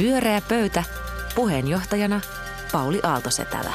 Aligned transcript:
Pyöreä 0.00 0.40
pöytä. 0.48 0.84
Puheenjohtajana 1.34 2.20
Pauli 2.72 3.00
Aaltosetälä. 3.02 3.72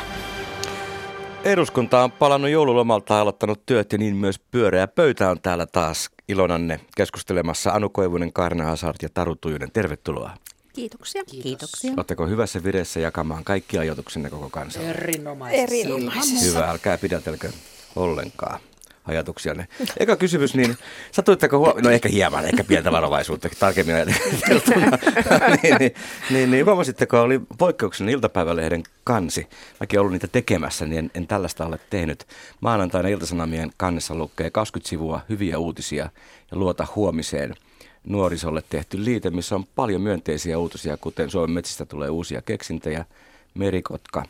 Eduskunta 1.43 2.03
on 2.03 2.11
palannut 2.11 2.51
joululomalta 2.51 3.13
ja 3.13 3.21
aloittanut 3.21 3.65
työt 3.65 3.91
ja 3.91 3.97
niin 3.97 4.15
myös 4.15 4.39
pyöreä 4.39 4.87
pöytä 4.87 5.29
on 5.29 5.41
täällä 5.41 5.65
taas 5.65 6.09
ilonanne 6.27 6.79
keskustelemassa 6.95 7.71
Anu 7.71 7.89
Koivunen, 7.89 8.33
Karna 8.33 8.63
Hazard 8.63 8.95
ja 9.01 9.09
Taru 9.13 9.35
Tujunen. 9.35 9.71
Tervetuloa. 9.71 10.31
Kiitoksia. 10.73 11.23
Kiitoksia. 11.25 11.93
Oletteko 11.97 12.27
hyvässä 12.27 12.63
vireessä 12.63 12.99
jakamaan 12.99 13.43
kaikki 13.43 13.77
ajatuksenne 13.77 14.29
koko 14.29 14.49
kansalle? 14.49 14.89
Erinomaisesti. 14.89 15.77
Erinomaisesti. 15.77 16.45
Hyvä, 16.45 16.69
älkää 16.69 16.97
pidätelkö 16.97 17.51
ollenkaan 17.95 18.59
ajatuksianne. 19.05 19.67
Eka 19.97 20.15
kysymys, 20.15 20.55
niin 20.55 20.77
satuitteko 21.11 21.57
huomioon, 21.57 21.83
no 21.83 21.89
ehkä 21.89 22.09
hieman, 22.09 22.45
ehkä 22.45 22.63
pientä 22.63 22.91
varovaisuutta, 22.91 23.49
tarkemmin 23.59 23.95
ajateltuna, 23.95 24.97
niin, 25.63 25.75
niin, 25.79 25.91
niin, 26.29 26.51
niin, 26.51 26.65
huomasitteko, 26.65 27.21
oli 27.21 27.41
poikkeuksellinen 27.57 28.13
iltapäivälehden 28.13 28.83
kansi. 29.03 29.47
Mäkin 29.79 29.99
ollut 29.99 30.11
niitä 30.11 30.27
tekemässä, 30.27 30.85
niin 30.85 30.99
en, 30.99 31.11
en 31.15 31.27
tällaista 31.27 31.65
ole 31.65 31.79
tehnyt. 31.89 32.25
Maanantaina 32.61 33.09
Iltasanomien 33.09 33.71
kannessa 33.77 34.15
lukee 34.15 34.49
20 34.49 34.89
sivua 34.89 35.21
hyviä 35.29 35.57
uutisia 35.57 36.09
ja 36.51 36.57
luota 36.57 36.87
huomiseen 36.95 37.55
nuorisolle 38.03 38.63
tehty 38.69 39.05
liite, 39.05 39.29
missä 39.29 39.55
on 39.55 39.65
paljon 39.75 40.01
myönteisiä 40.01 40.57
uutisia, 40.57 40.97
kuten 40.97 41.29
Suomen 41.29 41.51
metsistä 41.51 41.85
tulee 41.85 42.09
uusia 42.09 42.41
keksintejä, 42.41 43.05
merikotka 43.53 44.23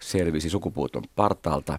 selvisi 0.00 0.50
sukupuuton 0.50 1.02
partaalta 1.16 1.78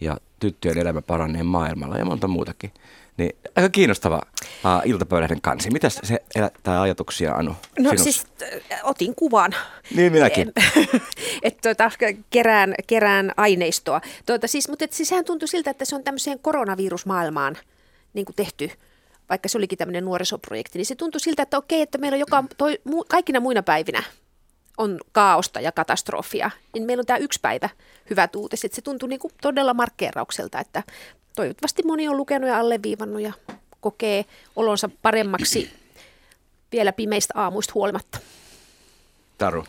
ja 0.00 0.16
tyttöjen 0.40 0.78
elämä 0.78 1.02
paranee 1.02 1.42
maailmalla 1.42 1.96
ja 1.98 2.04
monta 2.04 2.28
muutakin. 2.28 2.72
Niin 3.16 3.36
aika 3.56 3.68
kiinnostava 3.68 4.22
uh, 4.44 4.50
iltapäivälehden 4.84 5.40
kansi. 5.40 5.70
Mitä 5.70 5.88
se 5.88 6.18
herättää 6.36 6.82
ajatuksia, 6.82 7.34
Anu? 7.34 7.50
No 7.50 7.90
sinussa? 7.90 8.04
siis 8.04 8.26
otin 8.82 9.14
kuvan. 9.14 9.54
Niin 9.94 10.12
minäkin. 10.12 10.52
että 11.42 11.60
tuota, 11.62 11.90
kerään, 12.30 12.74
kerään 12.86 13.32
aineistoa. 13.36 14.00
Tuota, 14.26 14.46
siis, 14.46 14.68
mutta 14.68 14.84
et, 14.84 14.92
siis 14.92 15.08
sehän 15.08 15.24
tuntui 15.24 15.48
siltä, 15.48 15.70
että 15.70 15.84
se 15.84 15.96
on 15.96 16.04
tämmöiseen 16.04 16.38
koronavirusmaailmaan 16.38 17.56
niin 18.14 18.24
kuin 18.24 18.36
tehty 18.36 18.70
vaikka 19.28 19.48
se 19.48 19.58
olikin 19.58 19.78
tämmöinen 19.78 20.04
nuorisoprojekti, 20.04 20.78
niin 20.78 20.86
se 20.86 20.94
tuntui 20.94 21.20
siltä, 21.20 21.42
että 21.42 21.58
okei, 21.58 21.82
että 21.82 21.98
meillä 21.98 22.16
on 22.16 22.20
joka, 22.20 22.44
toi, 22.56 22.78
mu, 22.84 23.04
kaikkina 23.08 23.40
muina 23.40 23.62
päivinä 23.62 24.02
on 24.78 25.00
kaaosta 25.12 25.60
ja 25.60 25.72
katastrofia, 25.72 26.50
niin 26.74 26.84
meillä 26.84 27.00
on 27.00 27.06
tämä 27.06 27.16
yksi 27.16 27.40
päivä 27.42 27.68
hyvät 28.10 28.36
uutiset. 28.36 28.72
Se 28.72 28.82
tuntui 28.82 29.08
niin 29.08 29.20
kuin 29.20 29.32
todella 29.42 29.74
markkeeraukselta, 29.74 30.60
että 30.60 30.82
toivottavasti 31.36 31.82
moni 31.82 32.08
on 32.08 32.16
lukenut 32.16 32.48
ja 32.48 32.58
alleviivannut 32.58 33.22
ja 33.22 33.32
kokee 33.80 34.24
olonsa 34.56 34.90
paremmaksi 35.02 35.72
vielä 36.72 36.92
pimeistä 36.92 37.34
aamuista 37.36 37.72
huolimatta. 37.74 38.18
Taru. 39.38 39.64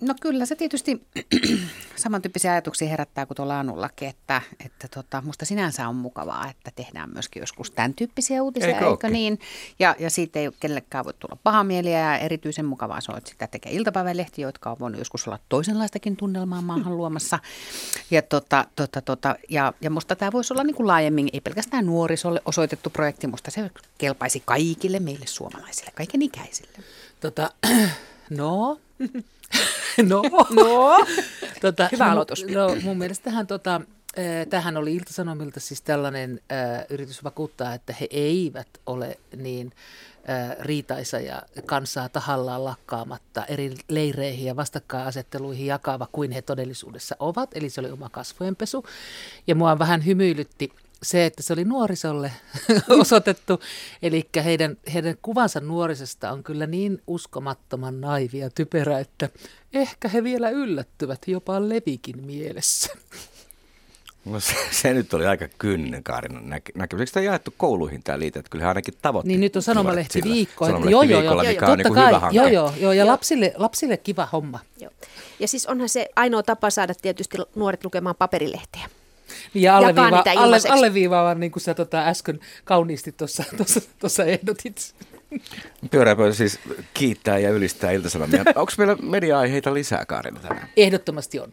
No 0.00 0.14
kyllä 0.20 0.46
se 0.46 0.56
tietysti 0.56 1.06
samantyyppisiä 1.96 2.52
ajatuksia 2.52 2.88
herättää 2.88 3.26
kuin 3.26 3.36
tuolla 3.36 3.60
Anullakin, 3.60 4.08
että, 4.08 4.42
että 4.64 4.88
tota, 4.88 5.22
musta 5.22 5.44
sinänsä 5.44 5.88
on 5.88 5.96
mukavaa, 5.96 6.50
että 6.50 6.70
tehdään 6.76 7.10
myöskin 7.12 7.40
joskus 7.40 7.70
tämän 7.70 7.94
tyyppisiä 7.94 8.42
uutisia, 8.42 8.68
Eikö 8.68 8.86
eikö, 8.90 9.08
niin? 9.08 9.38
Ja, 9.78 9.96
ja 9.98 10.10
siitä 10.10 10.38
ei 10.38 10.50
kenellekään 10.60 11.04
voi 11.04 11.14
tulla 11.14 11.36
paha 11.42 11.64
mieliä 11.64 12.00
ja 12.00 12.18
erityisen 12.18 12.64
mukavaa 12.64 13.00
se 13.00 13.12
on, 13.12 13.18
että 13.18 13.30
sitä 13.30 13.46
tekee 13.46 13.72
iltapäivälehti, 13.72 14.42
jotka 14.42 14.70
on 14.70 14.78
voinut 14.78 14.98
joskus 14.98 15.28
olla 15.28 15.38
toisenlaistakin 15.48 16.16
tunnelmaa 16.16 16.62
maahan 16.62 16.96
luomassa. 16.98 17.38
Ja, 18.10 18.22
tota, 18.22 18.64
tota, 18.76 19.00
tota, 19.00 19.36
ja, 19.48 19.72
ja 19.80 19.90
musta 19.90 20.16
tämä 20.16 20.32
voisi 20.32 20.52
olla 20.52 20.64
niin 20.64 20.76
kuin 20.76 20.86
laajemmin, 20.86 21.28
ei 21.32 21.40
pelkästään 21.40 21.86
nuorisolle 21.86 22.42
osoitettu 22.44 22.90
projekti, 22.90 23.26
musta 23.26 23.50
se 23.50 23.70
kelpaisi 23.98 24.42
kaikille 24.44 25.00
meille 25.00 25.26
suomalaisille, 25.26 25.90
kaiken 25.94 26.22
ikäisille. 26.22 26.78
Tota, 27.20 27.50
no, 28.30 28.78
no, 30.08 30.22
No, 30.50 31.06
tota, 31.60 31.88
Hyvä 31.92 32.10
aloitus. 32.10 32.44
No, 32.44 32.76
mun 32.82 32.98
mielestähän 32.98 33.46
tota, 33.46 33.80
tähän 34.50 34.76
oli 34.76 34.94
Iltasanomilta 34.94 35.60
siis 35.60 35.82
tällainen 35.82 36.40
äh, 36.52 36.84
yritys 36.90 37.24
vakuuttaa, 37.24 37.74
että 37.74 37.94
he 38.00 38.08
eivät 38.10 38.68
ole 38.86 39.18
niin 39.36 39.72
äh, 40.30 40.56
riitaisa 40.60 41.20
ja 41.20 41.42
kansaa 41.66 42.08
tahallaan 42.08 42.64
lakkaamatta 42.64 43.44
eri 43.44 43.74
leireihin 43.88 44.46
ja 44.46 44.56
vastakkainasetteluihin 44.56 45.66
jakava 45.66 46.08
kuin 46.12 46.32
he 46.32 46.42
todellisuudessa 46.42 47.16
ovat. 47.18 47.50
Eli 47.54 47.70
se 47.70 47.80
oli 47.80 47.90
oma 47.90 48.08
kasvojenpesu. 48.08 48.84
Ja 49.46 49.54
mua 49.54 49.78
vähän 49.78 50.06
hymyilytti 50.06 50.72
se, 51.02 51.26
että 51.26 51.42
se 51.42 51.52
oli 51.52 51.64
nuorisolle 51.64 52.32
osoitettu, 53.00 53.60
eli 54.02 54.28
heidän, 54.44 54.76
heidän 54.94 55.16
kuvansa 55.22 55.60
nuorisesta 55.60 56.32
on 56.32 56.42
kyllä 56.42 56.66
niin 56.66 57.02
uskomattoman 57.06 58.00
naivi 58.00 58.38
ja 58.38 58.50
typerä, 58.50 58.98
että 58.98 59.28
ehkä 59.72 60.08
he 60.08 60.24
vielä 60.24 60.50
yllättyvät 60.50 61.20
jopa 61.26 61.68
Levikin 61.68 62.24
mielessä. 62.24 62.92
No 64.24 64.40
se, 64.40 64.54
se, 64.70 64.94
nyt 64.94 65.14
oli 65.14 65.26
aika 65.26 65.48
kynnen 65.58 66.02
Kaarinan 66.02 66.44
näky- 66.44 66.72
näkemys. 66.74 67.00
Eikö 67.00 67.12
tämä 67.12 67.24
jaettu 67.24 67.54
kouluihin 67.56 68.02
tämä 68.02 68.18
liite? 68.18 68.38
Että 68.38 68.50
kyllähän 68.50 68.68
ainakin 68.68 68.94
tavoitteet 69.02 69.28
Niin 69.28 69.40
nyt 69.40 69.56
on 69.56 69.62
sanomalehti 69.62 70.22
viikko. 70.24 70.66
Sanomalehti 70.66 70.92
joo, 70.92 71.02
joo, 71.02 71.10
joo, 71.10 71.20
viikolla, 71.20 71.42
joo, 71.44 71.52
mikä 71.52 71.66
on 71.66 71.78
niin 71.78 71.90
hyvä 71.90 72.10
kai, 72.10 72.20
hanke. 72.20 72.36
joo, 72.36 72.48
joo, 72.48 72.72
joo, 72.80 72.92
ja 72.92 73.06
lapsille, 73.06 73.52
lapsille 73.56 73.96
kiva 73.96 74.28
homma. 74.32 74.58
Joo. 74.80 74.90
Ja 75.40 75.48
siis 75.48 75.66
onhan 75.66 75.88
se 75.88 76.08
ainoa 76.16 76.42
tapa 76.42 76.70
saada 76.70 76.94
tietysti 76.94 77.38
nuoret 77.54 77.84
lukemaan 77.84 78.16
paperilehteä. 78.18 78.88
Ja 79.56 79.72
Jakaa 79.72 79.76
alleviiva, 79.78 80.16
niitä 80.16 80.30
alle, 80.30 80.44
ilmaiseksi. 80.44 80.78
alleviivaavan, 80.78 81.40
niin 81.40 81.52
kuin 81.52 81.62
sä 81.62 81.74
tota 81.74 81.98
äsken 82.06 82.40
kauniisti 82.64 83.12
tuossa, 83.12 83.44
tuossa, 83.56 83.80
tuossa 83.98 84.24
ehdotit. 84.24 84.94
Pyöräpöytä 85.90 86.36
siis 86.36 86.58
kiittää 86.94 87.38
ja 87.38 87.50
ylistää 87.50 87.90
iltasanomia. 87.90 88.40
Onko 88.54 88.72
meillä 88.78 88.96
media-aiheita 89.02 89.74
lisää, 89.74 90.04
Kaarina, 90.06 90.40
tänään? 90.40 90.68
Ehdottomasti 90.76 91.40
on. 91.40 91.52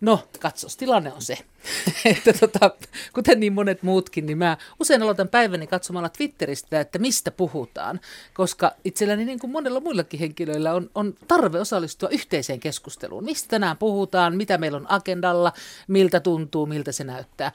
No, 0.00 0.28
katsos, 0.40 0.76
tilanne 0.76 1.12
on 1.12 1.22
se, 1.22 1.38
että 2.04 2.32
tota, 2.32 2.70
kuten 3.12 3.40
niin 3.40 3.52
monet 3.52 3.82
muutkin, 3.82 4.26
niin 4.26 4.38
mä 4.38 4.56
usein 4.80 5.02
aloitan 5.02 5.28
päiväni 5.28 5.66
katsomalla 5.66 6.08
Twitteristä, 6.08 6.80
että 6.80 6.98
mistä 6.98 7.30
puhutaan, 7.30 8.00
koska 8.34 8.72
itselläni 8.84 9.24
niin 9.24 9.38
kuin 9.38 9.50
monella 9.50 9.80
muillakin 9.80 10.20
henkilöillä 10.20 10.74
on, 10.74 10.90
on 10.94 11.14
tarve 11.28 11.60
osallistua 11.60 12.08
yhteiseen 12.08 12.60
keskusteluun. 12.60 13.24
Mistä 13.24 13.48
tänään 13.48 13.76
puhutaan, 13.76 14.36
mitä 14.36 14.58
meillä 14.58 14.76
on 14.76 14.90
agendalla, 14.90 15.52
miltä 15.88 16.20
tuntuu, 16.20 16.66
miltä 16.66 16.92
se 16.92 17.04
näyttää. 17.04 17.52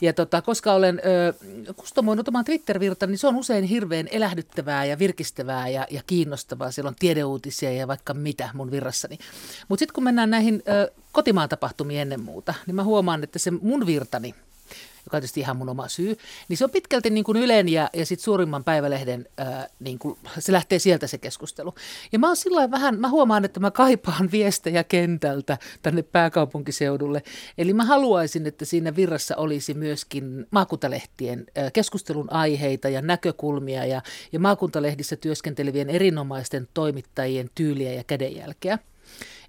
Ja 0.00 0.12
tota, 0.12 0.42
koska 0.42 0.72
olen 0.72 1.00
ö, 1.04 1.34
kustomoinut 1.74 2.28
oman 2.28 2.44
Twitter-virtan, 2.44 3.08
niin 3.08 3.18
se 3.18 3.26
on 3.26 3.36
usein 3.36 3.64
hirveän 3.64 4.08
elähdyttävää 4.10 4.84
ja 4.84 4.98
virkistävää 4.98 5.68
ja, 5.68 5.86
ja 5.90 6.02
kiinnostavaa. 6.06 6.70
Siellä 6.70 6.88
on 6.88 6.94
tiedeuutisia 6.98 7.72
ja 7.72 7.88
vaikka 7.88 8.14
mitä 8.14 8.48
mun 8.54 8.70
virrassani. 8.70 9.18
Mutta 9.68 9.80
sitten 9.80 9.94
kun 9.94 10.04
mennään 10.04 10.30
näihin 10.30 10.62
ö, 10.68 10.92
kotimaan 11.12 11.48
tapahtumiin 11.48 12.00
ennen 12.00 12.22
muuta, 12.22 12.54
niin 12.66 12.74
mä 12.74 12.84
huomaan, 12.84 13.24
että 13.24 13.37
se 13.38 13.50
mun 13.50 13.86
virtani, 13.86 14.34
joka 15.08 15.16
on 15.16 15.20
tietysti 15.20 15.40
ihan 15.40 15.56
mun 15.56 15.68
oma 15.68 15.88
syy, 15.88 16.16
niin 16.48 16.56
se 16.56 16.64
on 16.64 16.70
pitkälti 16.70 17.10
niin 17.10 17.24
kuin 17.24 17.36
Ylen 17.36 17.68
ja, 17.68 17.90
ja 17.92 18.06
sit 18.06 18.20
suurimman 18.20 18.64
päivälehden, 18.64 19.28
ää, 19.36 19.68
niin 19.80 19.98
kuin, 19.98 20.18
se 20.38 20.52
lähtee 20.52 20.78
sieltä 20.78 21.06
se 21.06 21.18
keskustelu. 21.18 21.74
Ja 22.12 22.18
mä 22.18 22.26
oon 22.26 22.36
sillä 22.36 22.70
vähän, 22.70 23.00
mä 23.00 23.08
huomaan, 23.08 23.44
että 23.44 23.60
mä 23.60 23.70
kaipaan 23.70 24.30
viestejä 24.32 24.84
kentältä 24.84 25.58
tänne 25.82 26.02
pääkaupunkiseudulle. 26.02 27.22
Eli 27.58 27.72
mä 27.72 27.84
haluaisin, 27.84 28.46
että 28.46 28.64
siinä 28.64 28.96
virrassa 28.96 29.36
olisi 29.36 29.74
myöskin 29.74 30.46
maakuntalehtien 30.50 31.46
ää, 31.54 31.70
keskustelun 31.70 32.32
aiheita 32.32 32.88
ja 32.88 33.02
näkökulmia 33.02 33.86
ja, 33.86 34.02
ja 34.32 34.40
maakuntalehdissä 34.40 35.16
työskentelevien 35.16 35.90
erinomaisten 35.90 36.68
toimittajien 36.74 37.50
tyyliä 37.54 37.92
ja 37.92 38.04
kädenjälkeä. 38.04 38.78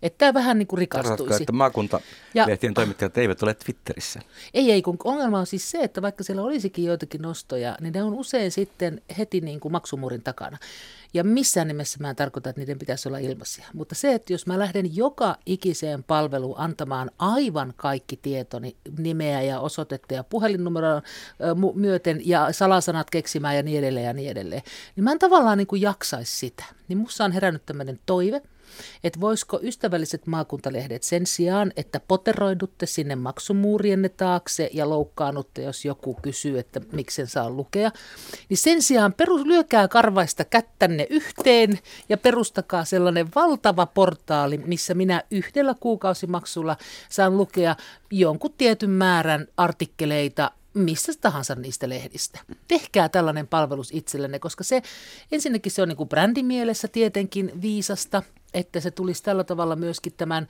Että 0.02 0.18
tämä 0.18 0.34
vähän 0.34 0.60
niin 0.60 0.68
kuin 0.68 0.78
rikastuisi. 0.78 1.44
että 1.44 1.52
maakuntalehtien 1.52 2.74
toimittajat 2.74 3.18
eivät 3.18 3.44
ole 3.44 3.54
Twitterissä? 3.54 4.20
Ei, 4.54 4.72
ei, 4.72 4.82
kun 4.82 4.98
ongelma 5.04 5.40
on 5.40 5.46
siis 5.46 5.72
se, 5.72 5.78
että 5.78 6.02
vaikka 6.02 6.24
siellä 6.24 6.44
olisikin 6.44 6.86
joitakin 6.86 7.22
nostoja, 7.22 7.78
niin 7.82 7.94
ne 7.94 8.04
on 8.04 8.14
usein 8.14 8.52
sitten 8.52 9.02
heti 9.18 9.42
niin 9.42 9.60
kuin 9.60 9.72
maksumuurin 9.72 10.24
takana. 10.24 10.58
Ja 11.14 11.24
missään 11.24 11.68
nimessä 11.68 11.98
mä 12.00 12.10
en 12.10 12.16
tarkoita, 12.16 12.50
että 12.50 12.62
niiden 12.62 12.80
pitäisi 12.80 13.10
olla 13.10 13.18
ilmaisia. 13.18 13.66
Mutta 13.74 13.96
se, 13.96 14.14
että 14.14 14.34
jos 14.34 14.48
mä 14.48 14.60
lähden 14.60 14.96
joka 14.96 15.36
ikiseen 15.46 16.04
palveluun 16.04 16.60
antamaan 16.60 17.12
aivan 17.20 17.74
kaikki 17.78 18.18
tietoni, 18.18 18.76
nimeä 18.98 19.42
ja 19.42 19.60
osoitetta 19.60 20.14
ja 20.14 20.24
puhelinnumeroa 20.24 21.02
myöten 21.74 22.22
ja 22.26 22.54
salasanat 22.54 23.10
keksimään 23.10 23.56
ja 23.56 23.64
niin 23.64 23.80
edelleen 23.80 24.06
ja 24.06 24.14
niin 24.14 24.32
edelleen, 24.32 24.62
niin 24.96 25.04
mä 25.04 25.12
en 25.12 25.20
tavallaan 25.20 25.58
niin 25.58 25.68
kuin 25.68 25.82
jaksaisi 25.82 26.38
sitä. 26.38 26.64
Niin 26.88 26.98
musta 26.98 27.26
on 27.26 27.32
herännyt 27.32 27.66
tämmöinen 27.66 28.00
toive, 28.06 28.42
että 29.04 29.22
voisiko 29.22 29.60
ystävälliset 29.64 30.28
maakuntalehdet 30.28 31.04
sen 31.04 31.26
sijaan, 31.26 31.74
että 31.76 32.00
poteroidutte 32.00 32.86
sinne 32.86 33.16
maksumuurienne 33.16 34.10
taakse 34.10 34.70
ja 34.74 34.90
loukkaannutte, 34.90 35.62
jos 35.62 35.86
joku 35.86 36.14
kysyy, 36.22 36.60
että 36.60 36.82
miksen 36.92 37.28
saa 37.28 37.50
lukea, 37.50 37.92
niin 38.50 38.58
sen 38.58 38.82
sijaan 38.82 39.14
perus, 39.14 39.46
lyökää 39.46 39.88
karvaista 39.88 40.46
kättänne 40.46 41.08
yhteen 41.10 41.80
ja 42.10 42.18
perustakaa 42.18 42.86
sellainen 42.86 43.30
valtava 43.36 43.86
portaali, 43.86 44.58
missä 44.58 44.94
minä 44.94 45.24
yhdellä 45.32 45.76
kuukausimaksulla 45.80 46.78
saan 47.10 47.38
lukea 47.38 47.76
jonkun 48.12 48.54
tietyn 48.58 48.90
määrän 48.90 49.48
artikkeleita 49.58 50.52
missä 50.74 51.14
tahansa 51.22 51.56
niistä 51.56 51.90
lehdistä. 51.90 52.40
Tehkää 52.68 53.10
tällainen 53.10 53.48
palvelus 53.48 53.90
itsellenne, 53.94 54.40
koska 54.40 54.64
se 54.64 54.82
ensinnäkin 55.32 55.72
se 55.72 55.82
on 55.82 55.88
niin 55.88 55.98
kuin 55.98 56.10
brändimielessä 56.10 56.88
tietenkin 56.88 57.52
viisasta, 57.62 58.24
että 58.54 58.80
se 58.80 58.92
tulisi 58.92 59.24
tällä 59.24 59.44
tavalla 59.44 59.76
myöskin 59.76 60.14
tämän, 60.18 60.48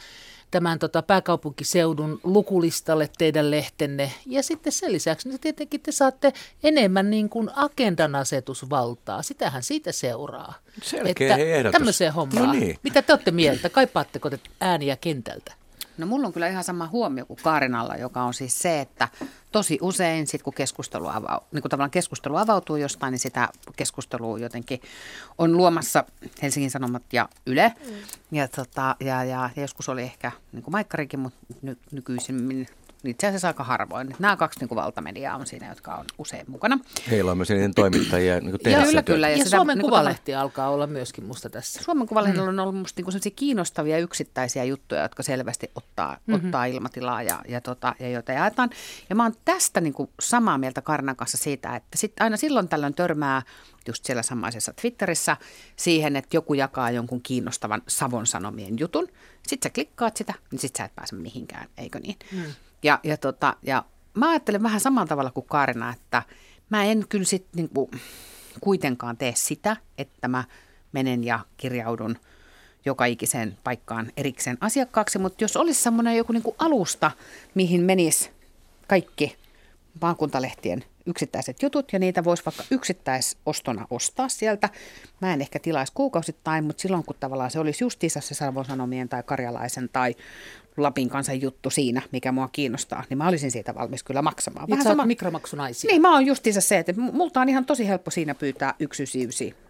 tämän 0.52 0.80
tota 0.80 1.02
pääkaupunkiseudun 1.02 2.20
lukulistalle 2.24 3.10
teidän 3.18 3.52
lehtenne. 3.52 4.12
Ja 4.26 4.44
sitten 4.44 4.72
sen 4.72 4.92
lisäksi 4.92 5.30
niin 5.30 5.40
tietenkin 5.40 5.82
te 5.82 5.92
saatte 5.92 6.34
enemmän 6.64 7.10
niin 7.10 7.30
kuin 7.30 7.50
agendan 7.56 8.16
asetusvaltaa. 8.16 9.22
Sitähän 9.22 9.64
siitä 9.64 9.92
seuraa. 9.92 10.54
Selkeä 10.84 11.36
että 11.36 11.44
ehdotus. 11.44 11.72
Tämmöiseen 11.72 12.14
hommaan. 12.14 12.46
No 12.46 12.54
niin. 12.54 12.78
Mitä 12.84 13.02
te 13.02 13.14
olette 13.14 13.32
mieltä? 13.32 13.70
Kaipaatteko 13.70 14.30
te 14.30 14.40
ääniä 14.62 14.98
kentältä? 14.98 15.59
No 16.00 16.08
mulla 16.08 16.28
on 16.28 16.34
kyllä 16.34 16.48
ihan 16.48 16.64
sama 16.64 16.88
huomio 16.88 17.26
kuin 17.26 17.40
Kaarinalla, 17.44 17.96
joka 17.96 18.24
on 18.24 18.34
siis 18.34 18.62
se, 18.62 18.80
että 18.80 19.08
tosi 19.52 19.78
usein 19.82 20.28
sit 20.28 20.44
kun 20.44 20.54
keskustelu, 20.54 21.08
avau, 21.08 21.40
niin 21.52 21.62
kun 21.62 21.72
tavallaan 21.72 21.92
keskustelu 21.92 22.36
avautuu 22.36 22.76
jostain, 22.76 23.12
niin 23.12 23.20
sitä 23.20 23.50
keskustelua 23.76 24.40
jotenkin 24.40 24.82
on 25.38 25.58
luomassa 25.58 26.04
Helsingin 26.42 26.72
Sanomat 26.72 27.04
ja 27.14 27.30
Yle. 27.46 27.74
Mm. 27.86 27.94
Ja, 28.32 28.48
tota, 28.48 28.96
ja, 29.00 29.24
ja, 29.24 29.50
ja 29.56 29.62
joskus 29.62 29.90
oli 29.90 30.02
ehkä 30.02 30.32
niin 30.52 30.64
kuin 30.64 30.72
Maikkarikin, 30.72 31.20
mutta 31.20 31.40
ny, 31.62 31.78
nykyisin 31.92 32.68
itse 33.04 33.28
asiassa 33.28 33.48
aika 33.48 33.64
harvoin. 33.64 34.16
Nämä 34.20 34.38
kaksi 34.38 34.60
niin 34.60 34.68
kuin 34.68 34.76
valtamediaa 34.76 35.36
on 35.36 35.48
siinä, 35.48 35.70
jotka 35.70 35.96
on 35.96 36.06
usein 36.18 36.46
mukana. 36.48 36.80
Heillä 37.10 37.32
on 37.32 37.38
myös 37.38 37.50
niiden 37.50 37.74
toimittajia 37.74 38.40
niin 38.40 38.60
ja 38.66 38.86
kyllä, 38.86 39.04
kyllä. 39.04 39.30
Ja, 39.30 39.38
ja 39.38 39.44
sitä, 39.44 39.58
Suomen 39.58 39.78
niin 39.78 39.86
Kuvalehti 39.86 40.32
tavalla... 40.32 40.42
alkaa 40.42 40.70
olla 40.70 40.88
myöskin 40.88 41.26
musta 41.26 41.50
tässä. 41.50 41.84
Suomen 41.84 42.08
Kuvalehdillä 42.08 42.44
mm. 42.44 42.50
on 42.50 42.60
ollut 42.60 42.76
musta 42.76 43.02
niin 43.24 43.34
kiinnostavia 43.36 43.98
yksittäisiä 43.98 44.64
juttuja, 44.64 45.02
jotka 45.02 45.24
selvästi 45.24 45.72
ottaa, 45.76 46.18
mm-hmm. 46.26 46.46
ottaa 46.46 46.66
ilmatilaa 46.66 47.24
ja, 47.24 47.42
ja, 47.48 47.62
tota, 47.62 47.96
ja 48.00 48.10
joita 48.10 48.32
jaetaan. 48.32 48.70
Ja 49.10 49.16
mä 49.16 49.24
oon 49.24 49.34
tästä 49.46 49.82
niin 49.82 49.94
kuin 49.94 50.10
samaa 50.20 50.58
mieltä 50.58 50.82
Karnan 50.82 51.16
kanssa 51.16 51.38
siitä, 51.38 51.76
että 51.76 51.98
sit 51.98 52.14
aina 52.20 52.38
silloin 52.38 52.68
tällöin 52.68 52.94
törmää 52.94 53.42
just 53.88 54.06
siellä 54.06 54.24
samaisessa 54.24 54.74
Twitterissä 54.82 55.38
siihen, 55.76 56.16
että 56.16 56.38
joku 56.38 56.54
jakaa 56.54 56.92
jonkun 56.92 57.22
kiinnostavan 57.22 57.82
Savon 57.88 58.28
Sanomien 58.28 58.80
jutun. 58.80 59.08
Sitten 59.48 59.70
sä 59.70 59.74
klikkaat 59.74 60.18
sitä, 60.18 60.34
niin 60.52 60.60
sit 60.60 60.76
sä 60.76 60.86
et 60.86 60.96
pääse 60.96 61.16
mihinkään, 61.16 61.70
eikö 61.78 62.00
niin? 62.00 62.16
Mm. 62.32 62.44
Ja, 62.84 63.00
ja, 63.04 63.18
tota, 63.18 63.56
ja 63.64 63.86
mä 64.14 64.30
ajattelen 64.30 64.64
vähän 64.64 64.80
samalla 64.80 65.08
tavalla 65.08 65.32
kuin 65.32 65.46
Kaarina, 65.46 65.94
että 65.94 66.24
mä 66.70 66.84
en 66.84 67.06
kyllä 67.10 67.26
sit 67.26 67.46
niinku 67.56 67.92
kuitenkaan 68.62 69.18
tee 69.18 69.34
sitä, 69.36 69.78
että 69.98 70.28
mä 70.28 70.44
menen 70.92 71.24
ja 71.24 71.40
kirjaudun 71.58 72.18
joka 72.86 73.06
ikiseen 73.06 73.58
paikkaan 73.64 74.12
erikseen 74.18 74.58
asiakkaaksi, 74.62 75.20
mutta 75.20 75.44
jos 75.44 75.58
olisi 75.58 75.82
semmoinen 75.82 76.18
joku 76.18 76.34
niinku 76.34 76.56
alusta, 76.60 77.12
mihin 77.56 77.82
menisi 77.82 78.30
kaikki 78.88 79.38
maakuntalehtien 80.02 80.84
yksittäiset 81.10 81.62
jutut 81.62 81.94
ja 81.94 82.00
niitä 82.00 82.24
voisi 82.24 82.46
vaikka 82.46 82.64
yksittäisostona 82.72 83.88
ostaa 83.90 84.30
sieltä. 84.30 84.70
Mä 85.22 85.34
en 85.34 85.42
ehkä 85.42 85.60
tilaisi 85.60 85.94
kuukausittain, 85.94 86.64
mutta 86.64 86.82
silloin 86.82 87.04
kun 87.04 87.16
tavallaan 87.20 87.52
se 87.52 87.60
olisi 87.60 87.84
justiinsa 87.84 88.22
se 88.22 88.36
Savon 88.36 88.66
Sanomien 88.66 89.10
tai 89.10 89.24
Karjalaisen 89.24 89.90
tai 89.94 90.16
Lapin 90.78 91.10
kansan 91.10 91.42
juttu 91.42 91.70
siinä, 91.70 92.02
mikä 92.12 92.32
mua 92.32 92.50
kiinnostaa, 92.52 93.04
niin 93.10 93.18
mä 93.18 93.28
olisin 93.28 93.52
siitä 93.52 93.76
valmis 93.76 94.04
kyllä 94.04 94.22
maksamaan. 94.22 94.70
Vähän 94.70 94.84
sama... 94.84 95.06
mikromaksunaisia. 95.06 95.92
Niin, 95.92 96.02
mä 96.02 96.14
oon 96.14 96.26
justiinsa 96.26 96.62
se, 96.62 96.78
että 96.78 96.94
multa 96.98 97.42
on 97.42 97.50
ihan 97.50 97.66
tosi 97.66 97.88
helppo 97.88 98.12
siinä 98.12 98.36
pyytää 98.36 98.74
yksi 98.80 99.06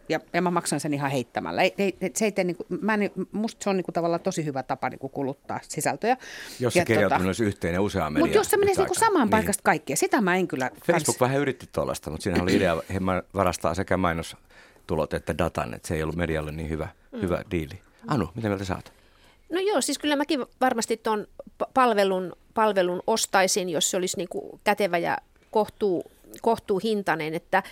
ja, 0.09 0.19
ja 0.33 0.41
mä 0.41 0.51
maksan 0.51 0.79
sen 0.79 0.93
ihan 0.93 1.11
heittämällä. 1.11 1.61
Ei, 1.61 1.73
ei, 1.77 1.95
se 2.15 2.25
ei 2.25 2.31
tee, 2.31 2.43
niin 2.43 2.55
kuin, 2.55 2.67
mä 2.81 2.93
en, 2.93 3.11
musta 3.31 3.63
se 3.63 3.69
on 3.69 3.77
niin 3.77 3.85
kuin, 3.85 3.93
tavallaan 3.93 4.21
tosi 4.21 4.45
hyvä 4.45 4.63
tapa 4.63 4.89
niin 4.89 4.99
kuin 4.99 5.11
kuluttaa 5.11 5.59
sisältöjä. 5.67 6.17
Jos 6.59 6.73
se 6.73 6.85
kirjautuminen 6.85 7.19
tota, 7.19 7.27
olisi 7.27 7.43
yhteinen 7.43 7.81
useaan 7.81 8.13
Mutta 8.19 8.37
jos 8.37 8.49
se 8.49 8.57
menisi 8.57 8.81
niin 8.81 8.95
samaan 8.95 9.25
niin. 9.25 9.29
paikasta 9.29 9.63
kaikkea, 9.63 9.95
sitä 9.95 10.21
mä 10.21 10.35
en 10.35 10.47
kyllä... 10.47 10.71
Facebook 10.73 11.05
kans... 11.05 11.21
vähän 11.21 11.37
yritti 11.37 11.69
tuollaista, 11.71 12.09
mutta 12.09 12.23
siinä 12.23 12.43
oli 12.43 12.55
idea, 12.55 12.81
he 12.93 12.99
varastaa 13.35 13.75
sekä 13.75 13.97
mainostulot 13.97 15.13
että 15.13 15.37
datan, 15.37 15.73
että 15.73 15.87
se 15.87 15.95
ei 15.95 16.03
ollut 16.03 16.15
medialle 16.15 16.51
niin 16.51 16.69
hyvä, 16.69 16.87
mm. 17.11 17.21
hyvä 17.21 17.43
diili. 17.51 17.79
Anu, 18.07 18.29
mitä 18.35 18.47
mieltä 18.47 18.65
saat? 18.65 18.93
No 19.49 19.59
joo, 19.59 19.81
siis 19.81 19.99
kyllä 19.99 20.15
mäkin 20.15 20.45
varmasti 20.61 20.97
tuon 20.97 21.27
palvelun, 21.73 22.33
palvelun 22.53 23.03
ostaisin, 23.07 23.69
jos 23.69 23.91
se 23.91 23.97
olisi 23.97 24.17
niin 24.17 24.29
kuin 24.29 24.59
kätevä 24.63 24.97
ja 24.97 25.17
kohtuu, 25.51 26.03
kohtuuhintainen. 26.41 27.33
Että, 27.33 27.63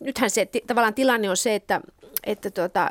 nythän 0.00 0.30
se 0.30 0.48
tavallaan 0.66 0.94
tilanne 0.94 1.30
on 1.30 1.36
se, 1.36 1.54
että, 1.54 1.80
että 2.26 2.50
tuota, 2.50 2.88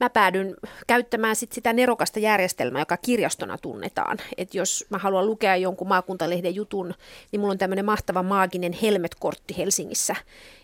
mä 0.00 0.10
päädyn 0.10 0.54
käyttämään 0.86 1.36
sit 1.36 1.52
sitä 1.52 1.72
nerokasta 1.72 2.18
järjestelmää, 2.18 2.80
joka 2.80 2.96
kirjastona 2.96 3.58
tunnetaan. 3.58 4.18
Et 4.36 4.54
jos 4.54 4.86
mä 4.90 4.98
haluan 4.98 5.26
lukea 5.26 5.56
jonkun 5.56 5.88
maakuntalehden 5.88 6.54
jutun, 6.54 6.94
niin 7.32 7.40
mulla 7.40 7.52
on 7.52 7.58
tämmöinen 7.58 7.84
mahtava 7.84 8.22
maaginen 8.22 8.72
Helmet-kortti 8.72 9.56
Helsingissä. 9.58 10.16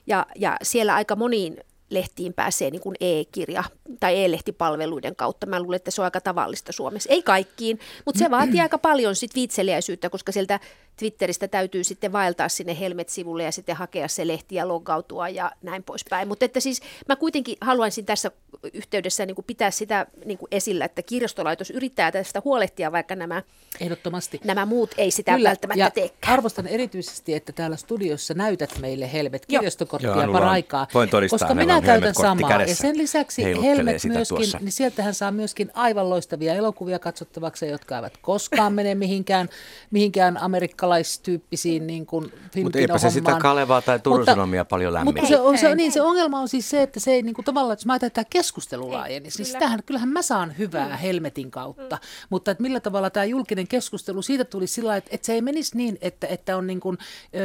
Ja, 0.07 0.27
ja 0.37 0.57
siellä 0.63 0.95
aika 0.95 1.17
moniin 1.17 1.61
lehtiin 1.91 2.35
pääsee 2.35 2.71
niin 2.71 2.81
kuin 2.83 2.97
e-kirja 3.01 3.65
tai 4.01 4.25
e-lehtipalveluiden 4.25 5.17
kautta. 5.17 5.47
Mä 5.47 5.61
luulen, 5.61 5.77
että 5.77 5.91
se 5.91 6.01
on 6.01 6.05
aika 6.05 6.21
tavallista 6.21 6.73
Suomessa. 6.73 7.13
Ei 7.13 7.23
kaikkiin, 7.23 7.81
mutta 8.07 8.19
se 8.19 8.31
vaatii 8.31 8.61
aika 8.61 8.79
paljon 8.79 9.17
sit 9.17 9.35
viitseliäisyyttä, 9.35 10.11
koska 10.11 10.33
sieltä 10.33 10.61
Twitteristä 10.97 11.49
täytyy 11.49 11.85
sitten 11.85 12.13
vaeltaa 12.13 12.49
sinne 12.49 12.81
Helmet-sivulle 12.81 13.43
ja 13.43 13.53
sitten 13.53 13.77
hakea 13.77 14.09
se 14.09 14.27
lehti 14.27 14.55
ja 14.55 14.69
loggautua 14.69 15.29
ja 15.29 15.53
näin 15.63 15.83
poispäin. 15.83 16.29
Mutta 16.29 16.45
että 16.45 16.61
siis 16.61 16.81
mä 17.09 17.17
kuitenkin 17.17 17.57
haluaisin 17.61 18.07
tässä 18.07 18.31
yhteydessä 18.73 19.27
niin 19.27 19.35
kuin 19.35 19.45
pitää 19.45 19.71
sitä 19.71 20.07
niin 20.25 20.39
kuin 20.39 20.49
esillä, 20.51 20.85
että 20.85 21.03
kirjastolaitos 21.03 21.71
yrittää 21.71 22.13
tästä 22.13 22.43
huolehtia, 22.45 22.93
vaikka 22.93 23.17
nämä, 23.17 23.43
Ehdottomasti. 23.81 24.41
nämä 24.45 24.67
muut 24.67 24.91
ei 24.99 25.11
sitä 25.11 25.35
Kyllä, 25.35 25.49
välttämättä 25.49 25.85
ja 25.85 25.91
teekään. 25.91 26.33
Arvostan 26.33 26.67
erityisesti, 26.67 27.35
että 27.35 27.53
täällä 27.53 27.77
studiossa 27.77 28.35
näytät 28.35 28.79
meille 28.79 29.13
Helmet-kirjastokorttia 29.13 30.33
paraikaa, 30.33 30.87
koska 31.31 31.55
minä 31.55 31.80
käytän 31.83 32.15
samaa. 32.15 32.51
Kädessä. 32.51 32.73
Ja 32.73 32.77
sen 32.77 32.99
lisäksi 32.99 33.45
Helmet 33.45 34.05
myöskin, 34.05 34.37
tuossa. 34.37 34.59
niin 34.59 34.73
sieltähän 34.73 35.15
saa 35.15 35.31
myöskin 35.31 35.71
aivan 35.75 36.11
loistavia 36.11 36.55
elokuvia 36.55 36.99
katsottavaksi, 36.99 37.69
jotka 37.69 37.97
eivät 37.97 38.17
koskaan 38.17 38.73
mene 38.73 38.95
mihinkään, 38.95 39.49
mihinkään 39.91 40.43
amerikkalaistyyppisiin 40.43 41.87
niin 41.87 42.07
kuin 42.07 42.33
Mutta 42.63 42.79
eipä 42.79 42.99
se 42.99 43.11
sitä 43.11 43.37
Kalevaa 43.41 43.83
tai 43.83 43.99
Turun 43.99 44.25
Sanomia 44.25 44.65
paljon 44.65 44.93
lämmin. 44.93 45.15
Mutta 45.15 45.29
se, 45.29 45.41
on, 45.41 45.59
se, 45.59 45.75
niin, 45.75 45.93
se 45.93 46.03
ongelma 46.03 46.41
on 46.41 46.49
siis 46.49 46.71
se, 46.71 46.83
että 46.83 47.01
se 47.01 47.11
ei 47.11 47.23
niin 47.23 47.35
kuin, 47.35 47.45
tavallaan, 47.45 47.77
jos 47.77 47.87
mä 47.87 47.93
ajatellaan, 47.93 48.09
että 48.09 48.23
tämä 48.23 48.31
keskustelu 48.31 48.93
laajenisi, 48.93 49.39
niin 49.39 49.47
sitähän, 49.47 49.83
kyllähän 49.87 50.09
mä 50.09 50.23
saan 50.23 50.59
hyvää 50.59 50.89
mm. 50.89 50.97
Helmetin 50.97 51.51
kautta. 51.51 51.97
Mm. 51.97 52.27
Mutta 52.31 52.51
että 52.51 52.63
millä 52.63 52.81
tavalla 52.81 53.11
tämä 53.11 53.25
julkinen 53.25 53.69
keskustelu 53.69 54.23
siitä 54.23 54.45
tuli 54.45 54.67
sillä 54.67 54.97
että, 54.97 55.11
että 55.13 55.27
se 55.27 55.33
ei 55.33 55.43
menisi 55.43 55.77
niin, 55.77 55.99
että, 56.01 56.27
että 56.27 56.57
on 56.57 56.67
niin 56.67 56.81
kuin 56.81 56.99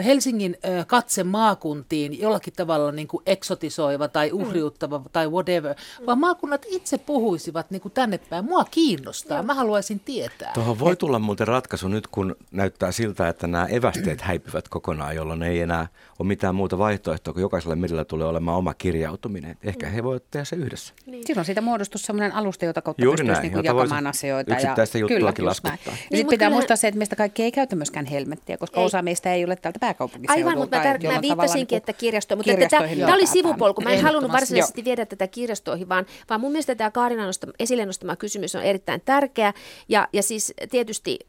Helsingin 0.05 0.57
katse 0.87 1.23
maakuntiin 1.23 2.19
jollakin 2.19 2.53
tavalla 2.53 2.91
niin 2.91 3.07
kuin 3.07 3.23
eksotisoiva 3.25 4.07
tai 4.07 4.24
mm. 4.29 4.41
uhriuttava 4.41 4.97
mm. 4.97 5.05
tai 5.13 5.27
whatever, 5.27 5.75
vaan 6.05 6.19
maakunnat 6.19 6.65
itse 6.67 6.97
puhuisivat 6.97 7.71
niin 7.71 7.81
kuin 7.81 7.91
tänne 7.91 8.17
päin. 8.17 8.45
Mua 8.45 8.65
kiinnostaa, 8.71 9.43
mä 9.43 9.53
haluaisin 9.53 9.99
tietää. 9.99 10.51
Tuohon 10.53 10.79
voi 10.79 10.95
tulla 10.95 11.19
muuten 11.19 11.47
ratkaisu 11.47 11.87
nyt, 11.87 12.07
kun 12.07 12.35
näyttää 12.51 12.91
siltä, 12.91 13.29
että 13.29 13.47
nämä 13.47 13.65
evästeet 13.65 14.21
häipyvät 14.21 14.67
kokonaan, 14.67 15.15
jolloin 15.15 15.43
ei 15.43 15.59
enää 15.59 15.87
ole 16.19 16.27
mitään 16.27 16.55
muuta 16.55 16.77
vaihtoehtoa, 16.77 17.33
kun 17.33 17.41
jokaisella 17.41 17.75
medialla 17.75 18.05
tulee 18.05 18.27
olemaan 18.27 18.57
oma 18.57 18.73
kirjautuminen. 18.73 19.57
Ehkä 19.63 19.89
he 19.89 20.03
voivat 20.03 20.23
tehdä 20.31 20.45
se 20.45 20.55
yhdessä. 20.55 20.93
Niin. 21.05 21.27
Silloin 21.27 21.45
siitä 21.45 21.61
muodostus 21.61 22.01
sellainen 22.01 22.35
alusta, 22.37 22.65
jota 22.65 22.81
kautta 22.81 23.03
Juuri 23.03 23.25
pystyisi 23.25 23.55
niin 23.55 23.63
jakamaan 23.63 24.07
asioita. 24.07 24.53
Yksittäistä 24.53 24.97
ja, 24.97 24.99
juttuakin 24.99 25.35
kyllä, 25.35 25.49
laskuttaa. 25.49 25.79
Ja 25.85 25.91
niin, 25.91 26.17
sitten 26.17 26.27
pitää 26.27 26.49
muistaa 26.49 26.77
se, 26.77 26.87
että 26.87 26.97
meistä 26.97 27.15
kaikki 27.15 27.43
ei 27.43 27.51
käytä 27.51 27.75
myöskään 27.75 28.05
helmettiä, 28.05 28.57
koska 28.57 28.79
ei. 28.79 28.85
osa 28.85 29.01
meistä 29.01 29.33
ei 29.33 29.45
ole 29.45 29.55
täältä 29.55 29.79
pääkaupunkiseudulta. 29.79 30.49
Aivan, 30.49 30.61
mutta 30.61 30.77
mä, 30.77 31.13
mä 31.13 31.21
viittasinkin, 31.21 31.75
niin 31.75 31.77
että 31.77 31.93
kirjasto, 31.93 32.35
mutta 32.35 32.51
että 32.51 32.67
tämä 32.99 33.13
oli 33.13 33.27
sivupolku. 33.27 33.81
Mä 33.81 33.89
en 33.89 34.01
halunnut 34.15 34.31
varsinaisesti 34.31 34.83
viedä 34.83 35.05
tätä 35.05 35.27
kirjastoihin, 35.27 35.89
vaan, 35.89 36.05
vaan 36.29 36.41
mun 36.41 36.51
mielestä 36.51 36.75
tämä 36.75 36.91
Kaarina 36.91 37.25
nostama, 37.25 37.53
esille 37.59 37.85
nostama 37.85 38.15
kysymys 38.15 38.55
on 38.55 38.63
erittäin 38.63 39.01
tärkeä. 39.05 39.53
Ja, 39.89 40.07
ja 40.13 40.23
siis 40.23 40.53
tietysti 40.71 41.19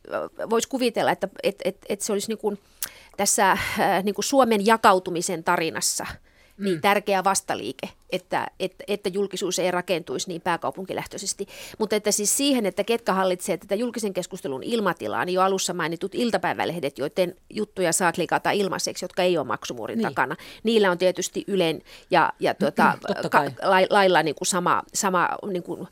voisi 0.50 0.68
kuvitella, 0.68 1.10
että 1.10 1.28
et, 1.42 1.56
et, 1.64 1.76
et 1.88 2.00
se 2.00 2.12
olisi 2.12 2.28
niin 2.28 2.38
kuin, 2.38 2.58
tässä 3.16 3.50
äh, 3.52 4.04
niin 4.04 4.14
kuin 4.14 4.24
Suomen 4.24 4.66
jakautumisen 4.66 5.44
tarinassa 5.44 6.06
niin 6.58 6.74
mm. 6.74 6.80
tärkeä 6.80 7.24
vastaliike 7.24 7.88
että, 8.10 8.46
että, 8.60 8.84
että 8.88 9.08
julkisuus 9.08 9.58
ei 9.58 9.70
rakentuisi 9.70 10.28
niin 10.28 10.40
pääkaupunkilähtöisesti. 10.40 11.46
Mutta 11.78 11.96
että 11.96 12.10
siis 12.10 12.36
siihen, 12.36 12.66
että 12.66 12.84
ketkä 12.84 13.12
hallitsee 13.12 13.56
tätä 13.56 13.74
julkisen 13.74 14.14
keskustelun 14.14 14.62
ilmatilaa, 14.62 15.24
niin 15.24 15.34
jo 15.34 15.42
alussa 15.42 15.74
mainitut 15.74 16.14
iltapäivälehdet, 16.14 16.98
joiden 16.98 17.36
juttuja 17.50 17.92
saa 17.92 18.12
klikata 18.12 18.50
ilmaiseksi, 18.50 19.04
jotka 19.04 19.22
ei 19.22 19.38
ole 19.38 19.46
maksumuurin 19.46 19.98
niin. 19.98 20.08
takana. 20.08 20.36
Niillä 20.62 20.90
on 20.90 20.98
tietysti 20.98 21.44
Ylen 21.46 21.82
ja, 22.10 22.32
ja 22.40 22.54
tuota, 22.54 22.98
ka, 23.30 23.44
la, 23.62 23.76
lailla 23.90 24.22
niin 24.22 24.34
kuin 24.34 24.48
sama, 24.48 24.82
sama 24.94 25.28
niin 25.50 25.62
kuin 25.62 25.88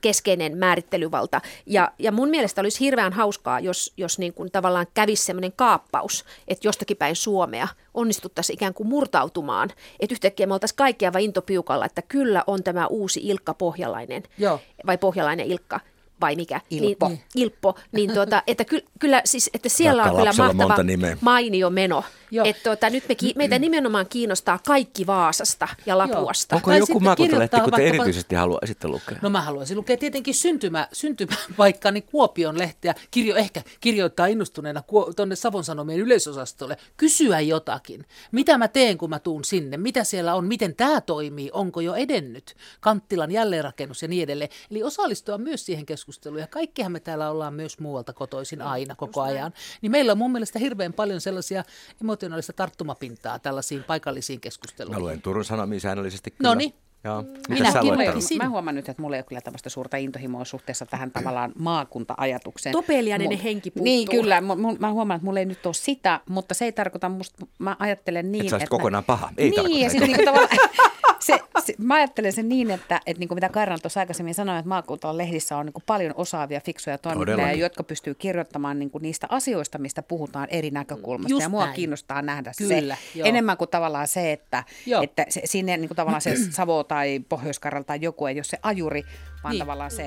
keskeinen 0.00 0.58
määrittelyvalta. 0.58 1.40
Ja, 1.66 1.92
ja 1.98 2.12
mun 2.12 2.28
mielestä 2.28 2.60
olisi 2.60 2.80
hirveän 2.80 3.12
hauskaa, 3.12 3.60
jos, 3.60 3.92
jos 3.96 4.18
niin 4.18 4.34
kuin 4.34 4.50
tavallaan 4.52 4.86
kävisi 4.94 5.24
semmoinen 5.24 5.52
kaappaus, 5.56 6.24
että 6.48 6.68
jostakin 6.68 6.96
päin 6.96 7.16
Suomea 7.16 7.68
onnistuttaisiin 7.94 8.54
ikään 8.54 8.74
kuin 8.74 8.88
murtautumaan, 8.88 9.70
että 10.00 10.14
yhtäkkiä 10.14 10.46
me 10.46 10.54
oltaisiin 10.54 10.76
kaikkia 10.76 11.12
vain 11.12 11.32
intopiukalla, 11.56 11.86
että 11.86 12.02
kyllä 12.02 12.44
on 12.46 12.62
tämä 12.62 12.86
uusi 12.86 13.20
Ilkka 13.22 13.54
Pohjalainen, 13.54 14.22
Joo. 14.38 14.60
vai 14.86 14.98
Pohjalainen 14.98 15.46
Ilkka, 15.46 15.80
vai 16.20 16.36
mikä? 16.36 16.60
Ilppo. 16.70 17.08
Niin, 17.08 17.20
Ilppo. 17.34 17.74
Niin 17.92 18.12
tuota, 18.14 18.42
että 18.46 18.64
ky, 18.64 18.84
kyllä, 18.98 19.22
siis, 19.24 19.50
että 19.54 19.68
siellä 19.68 20.04
on 20.04 20.16
kyllä 20.16 20.32
mahtava 20.36 20.76
mainio 21.20 21.70
meno. 21.70 22.04
Joo. 22.30 22.46
Että 22.46 22.62
tuota, 22.62 22.90
nyt 22.90 23.08
me, 23.08 23.14
ki- 23.14 23.32
meitä 23.36 23.58
nimenomaan 23.58 24.06
kiinnostaa 24.08 24.58
kaikki 24.66 25.06
Vaasasta 25.06 25.68
ja 25.86 25.98
Lapuasta. 25.98 26.56
Onko 26.56 26.70
Tai 26.70 26.78
joku 26.78 26.86
sitten 26.86 27.02
maakuntalehti, 27.02 27.60
kun 27.60 27.72
te 27.72 27.88
erityisesti 27.88 28.34
haluaisitte 28.34 28.88
lukea? 28.88 29.18
No 29.22 29.30
mä 29.30 29.40
haluaisin 29.40 29.76
lukea 29.76 29.96
tietenkin 29.96 30.34
syntymä, 30.34 30.88
syntymäpaikkani 30.92 32.02
Kuopion 32.02 32.58
lehteä, 32.58 32.94
kirjo, 33.10 33.36
ehkä 33.36 33.62
kirjoittaa 33.80 34.26
innostuneena 34.26 34.82
tuonne 35.16 35.36
Savon 35.36 35.64
Sanomien 35.64 36.00
yleisosastolle, 36.00 36.76
kysyä 36.96 37.40
jotakin. 37.40 38.04
Mitä 38.32 38.58
mä 38.58 38.68
teen, 38.68 38.98
kun 38.98 39.10
mä 39.10 39.18
tuun 39.18 39.44
sinne? 39.44 39.76
Mitä 39.76 40.04
siellä 40.04 40.34
on? 40.34 40.46
Miten 40.46 40.76
tämä 40.76 41.00
toimii? 41.00 41.50
Onko 41.52 41.80
jo 41.80 41.94
edennyt? 41.94 42.54
Kanttilan 42.80 43.30
jälleenrakennus 43.30 44.02
ja 44.02 44.08
niin 44.08 44.22
edelleen. 44.22 44.50
Eli 44.70 44.82
osallistua 44.82 45.38
myös 45.38 45.66
siihen 45.66 45.86
keskusteluun. 45.86 46.05
Ja 46.40 46.46
kaikkihan 46.46 46.92
me 46.92 47.00
täällä 47.00 47.30
ollaan 47.30 47.54
myös 47.54 47.78
muualta 47.78 48.12
kotoisin 48.12 48.62
aina 48.62 48.94
koko 48.94 49.20
ajan. 49.22 49.52
Niin 49.82 49.92
meillä 49.92 50.12
on 50.12 50.18
mun 50.18 50.32
mielestä 50.32 50.58
hirveän 50.58 50.92
paljon 50.92 51.20
sellaisia 51.20 51.64
emotionaalista 52.02 52.52
tarttumapintaa 52.52 53.38
tällaisiin 53.38 53.84
paikallisiin 53.84 54.36
Mä 54.36 54.40
keskusteluihin. 54.40 55.02
luen 55.02 55.22
Turun 55.22 55.44
Sanomia 55.44 55.80
säännöllisesti 55.80 56.30
kyllä. 56.30 56.48
Noniin. 56.50 56.74
Joo. 57.04 57.22
Mitä 57.48 57.82
Minäkin. 57.82 58.38
Mä 58.38 58.48
huomaan 58.48 58.74
nyt, 58.74 58.88
että 58.88 59.02
mulla 59.02 59.16
ei 59.16 59.20
ole 59.20 59.24
kyllä 59.28 59.40
tämmöistä 59.40 59.68
suurta 59.68 59.96
intohimoa 59.96 60.44
suhteessa 60.44 60.86
tähän 60.86 61.10
tavallaan 61.10 61.52
maakunta-ajatukseen. 61.58 62.72
Topeliainen 62.72 63.30
Mu- 63.30 63.42
henki 63.42 63.70
puuttuu. 63.70 63.84
Niin, 63.84 64.08
kyllä. 64.10 64.40
Mu- 64.40 64.78
Mä 64.78 64.92
huomaan, 64.92 65.16
että 65.16 65.24
mulla 65.24 65.38
ei 65.40 65.46
nyt 65.46 65.66
ole 65.66 65.74
sitä, 65.74 66.20
mutta 66.28 66.54
se 66.54 66.64
ei 66.64 66.72
tarkoita 66.72 67.08
musta, 67.08 67.46
mä 67.58 67.76
ajattelen 67.78 68.32
niin, 68.32 68.46
Et 68.46 68.52
että... 68.52 68.66
kokonaan 68.70 69.04
paha. 69.04 69.30
Ei 69.36 69.44
niin, 69.50 69.54
tarkoita, 69.54 69.78
ja 69.84 69.90
sitten 69.90 70.08
niin 70.08 70.24
tavallaan, 70.24 70.58
se, 71.26 71.38
se, 71.64 71.74
mä 71.78 71.94
ajattelen 71.94 72.32
sen 72.32 72.48
niin, 72.48 72.70
että, 72.70 73.00
että 73.06 73.18
niin 73.20 73.28
kuin 73.28 73.36
mitä 73.36 73.48
Kairan 73.48 73.78
tuossa 73.82 74.00
aikaisemmin 74.00 74.34
sanoi, 74.34 74.58
että 74.58 74.68
maakuntalan 74.68 75.18
lehdissä 75.18 75.56
on 75.56 75.66
niin 75.66 75.72
kuin 75.72 75.82
paljon 75.86 76.14
osaavia, 76.16 76.60
fiksuja 76.60 76.98
toimittajia, 76.98 77.52
jotka 77.52 77.82
pystyy 77.82 78.14
kirjoittamaan 78.14 78.78
niin 78.78 78.90
kuin 78.90 79.02
niistä 79.02 79.26
asioista, 79.30 79.78
mistä 79.78 80.02
puhutaan 80.02 80.48
eri 80.50 80.70
näkökulmasta. 80.70 81.32
Just 81.32 81.42
ja 81.42 81.48
mua 81.48 81.64
näin. 81.64 81.74
kiinnostaa 81.74 82.22
nähdä 82.22 82.52
Kyllä, 82.58 82.94
se 82.94 83.18
joo. 83.18 83.28
enemmän 83.28 83.56
kuin 83.56 83.70
tavallaan 83.70 84.08
se, 84.08 84.32
että, 84.32 84.64
Joo. 84.86 85.02
että 85.02 85.26
se, 85.28 85.40
sinne 85.44 85.76
niin 85.76 85.88
kuin 85.88 85.96
tavallaan 85.96 86.22
se 86.22 86.34
Savo 86.50 86.84
tai 86.84 87.20
pohjois 87.28 87.60
tai 87.86 87.98
joku 88.00 88.26
ei 88.26 88.36
ole 88.36 88.44
se 88.44 88.58
ajuri, 88.62 89.04
vaan 89.42 89.52
Niin. 89.52 89.58
tavallaan 89.58 89.90
se 89.90 90.02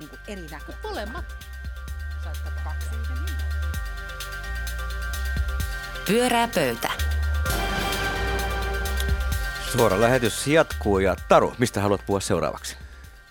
niin 0.00 0.08
kuin 0.08 0.20
eri 0.28 0.42
näkökulma. 0.42 0.88
Molemmat. 0.88 1.24
Pyörää 6.06 6.48
pöytä. 6.54 7.03
Suora 9.76 10.00
lähetys 10.00 10.46
jatkuu 10.46 10.98
ja 10.98 11.16
Taru, 11.28 11.52
mistä 11.58 11.80
haluat 11.80 12.06
puhua 12.06 12.20
seuraavaksi? 12.20 12.76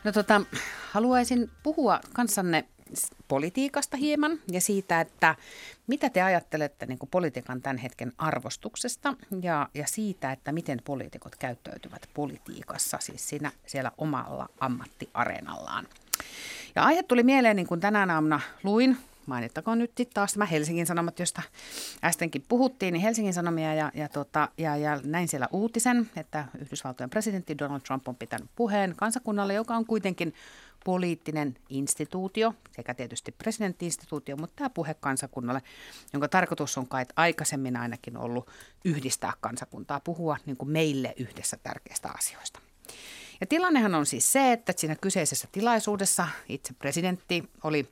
No 0.03 0.11
tota, 0.11 0.41
haluaisin 0.91 1.49
puhua 1.63 1.99
kanssanne 2.13 2.65
politiikasta 3.27 3.97
hieman 3.97 4.39
ja 4.51 4.61
siitä, 4.61 5.01
että 5.01 5.35
mitä 5.87 6.09
te 6.09 6.21
ajattelette 6.21 6.85
niin 6.85 6.99
politiikan 7.11 7.61
tämän 7.61 7.77
hetken 7.77 8.13
arvostuksesta 8.17 9.13
ja, 9.41 9.69
ja 9.73 9.87
siitä, 9.87 10.31
että 10.31 10.51
miten 10.51 10.81
poliitikot 10.85 11.35
käyttäytyvät 11.35 12.09
politiikassa, 12.13 12.97
siis 13.01 13.29
siinä 13.29 13.51
siellä 13.65 13.91
omalla 13.97 14.49
ammattiareenallaan. 14.59 15.87
Ja 16.75 16.83
aihe 16.83 17.03
tuli 17.03 17.23
mieleen, 17.23 17.55
niin 17.55 17.67
kuin 17.67 17.79
tänään 17.79 18.11
aamuna 18.11 18.39
luin, 18.63 18.97
mainittakoon 19.25 19.79
nyt 19.79 19.91
taas 20.13 20.33
tämä 20.33 20.45
Helsingin 20.45 20.85
Sanomat, 20.85 21.19
josta 21.19 21.41
äskenkin 22.03 22.45
puhuttiin, 22.49 22.93
niin 22.93 23.01
Helsingin 23.01 23.33
Sanomia 23.33 23.73
ja, 23.73 23.91
ja, 23.93 24.09
tota, 24.09 24.49
ja, 24.57 24.77
ja 24.77 24.99
näin 25.03 25.27
siellä 25.27 25.47
uutisen, 25.51 26.09
että 26.15 26.45
Yhdysvaltojen 26.61 27.09
presidentti 27.09 27.57
Donald 27.57 27.81
Trump 27.81 28.07
on 28.07 28.15
pitänyt 28.15 28.49
puheen 28.55 28.93
kansakunnalle, 28.95 29.53
joka 29.53 29.75
on 29.75 29.85
kuitenkin 29.85 30.33
poliittinen 30.85 31.55
instituutio, 31.69 32.53
sekä 32.71 32.93
tietysti 32.93 33.31
presidenttiinstituutio, 33.31 34.37
mutta 34.37 34.55
tämä 34.55 34.69
puhe 34.69 34.93
kansakunnalle, 34.93 35.61
jonka 36.13 36.27
tarkoitus 36.27 36.77
on 36.77 36.87
kai 36.87 37.05
aikaisemmin 37.15 37.77
ainakin 37.77 38.17
ollut 38.17 38.49
yhdistää 38.85 39.33
kansakuntaa, 39.41 39.99
puhua 39.99 40.37
niin 40.45 40.57
kuin 40.57 40.69
meille 40.69 41.13
yhdessä 41.17 41.57
tärkeistä 41.63 42.09
asioista. 42.17 42.59
Ja 43.41 43.47
tilannehan 43.47 43.95
on 43.95 44.05
siis 44.05 44.31
se, 44.31 44.51
että 44.51 44.73
siinä 44.77 44.95
kyseisessä 44.95 45.47
tilaisuudessa 45.51 46.27
itse 46.49 46.73
presidentti 46.73 47.43
oli 47.63 47.87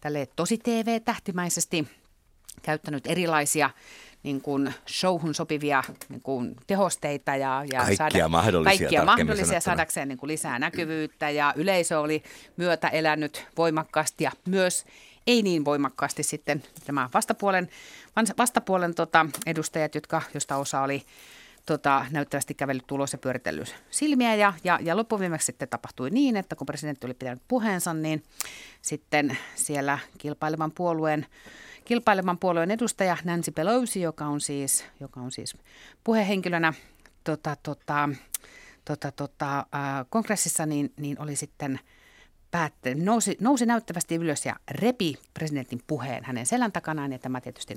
tälle 0.00 0.28
tosi 0.36 0.58
TV-tähtimäisesti 0.58 1.88
käyttänyt 2.62 3.06
erilaisia 3.06 3.70
niin 4.22 4.40
kuin 4.40 4.74
showhun 4.88 5.34
sopivia 5.34 5.82
niin 6.08 6.20
kuin 6.20 6.56
tehosteita 6.66 7.36
ja, 7.36 7.64
ja 7.72 7.80
Kaikkia 7.98 8.28
mahdollisia, 8.28 8.78
kaikkia 8.78 9.04
mahdollisia 9.04 9.44
sanottuna. 9.44 9.60
saadakseen 9.60 10.08
niin 10.08 10.18
kuin 10.18 10.28
lisää 10.28 10.58
näkyvyyttä 10.58 11.30
ja 11.30 11.52
yleisö 11.56 12.00
oli 12.00 12.22
myötä 12.56 12.88
elänyt 12.88 13.46
voimakkaasti 13.56 14.24
ja 14.24 14.32
myös 14.48 14.84
ei 15.26 15.42
niin 15.42 15.64
voimakkaasti 15.64 16.22
sitten 16.22 16.62
tämä 16.84 17.08
vastapuolen, 17.14 17.68
vastapuolen 18.38 18.94
tota, 18.94 19.26
edustajat, 19.46 19.94
jotka, 19.94 20.22
josta 20.34 20.56
osa 20.56 20.80
oli 20.80 21.02
tota, 21.66 22.06
näyttävästi 22.10 22.54
kävellyt 22.54 22.92
ulos 22.92 23.12
ja 23.12 23.18
pyöritellyt 23.18 23.74
silmiä. 23.90 24.34
Ja, 24.34 24.52
ja, 24.64 24.78
ja 24.82 24.96
loppuviimeksi 24.96 25.46
sitten 25.46 25.68
tapahtui 25.68 26.10
niin, 26.10 26.36
että 26.36 26.56
kun 26.56 26.66
presidentti 26.66 27.06
oli 27.06 27.14
pitänyt 27.14 27.42
puheensa, 27.48 27.94
niin 27.94 28.22
sitten 28.82 29.38
siellä 29.54 29.98
kilpailevan 30.18 30.72
puolueen, 30.72 31.26
kilpailevan 31.84 32.38
puolueen 32.38 32.70
edustaja 32.70 33.16
Nancy 33.24 33.50
Pelosi, 33.50 34.00
joka 34.00 34.26
on 34.26 34.40
siis, 34.40 34.84
joka 35.00 35.20
on 35.20 35.32
siis 35.32 35.56
puhehenkilönä 36.04 36.72
tota, 37.24 37.56
tota, 37.62 38.08
tota, 38.84 39.12
tota, 39.12 39.58
äh, 39.58 40.06
kongressissa, 40.10 40.66
niin, 40.66 40.92
niin 40.96 41.20
oli 41.20 41.36
sitten 41.36 41.80
päätte, 42.50 42.94
nousi, 42.94 43.36
nousi 43.40 43.66
näyttävästi 43.66 44.14
ylös 44.14 44.46
ja 44.46 44.56
repi 44.70 45.14
presidentin 45.34 45.80
puheen 45.86 46.24
hänen 46.24 46.46
selän 46.46 46.72
takanaan 46.72 47.12
ja 47.12 47.18
tämä 47.18 47.40
tietysti 47.40 47.76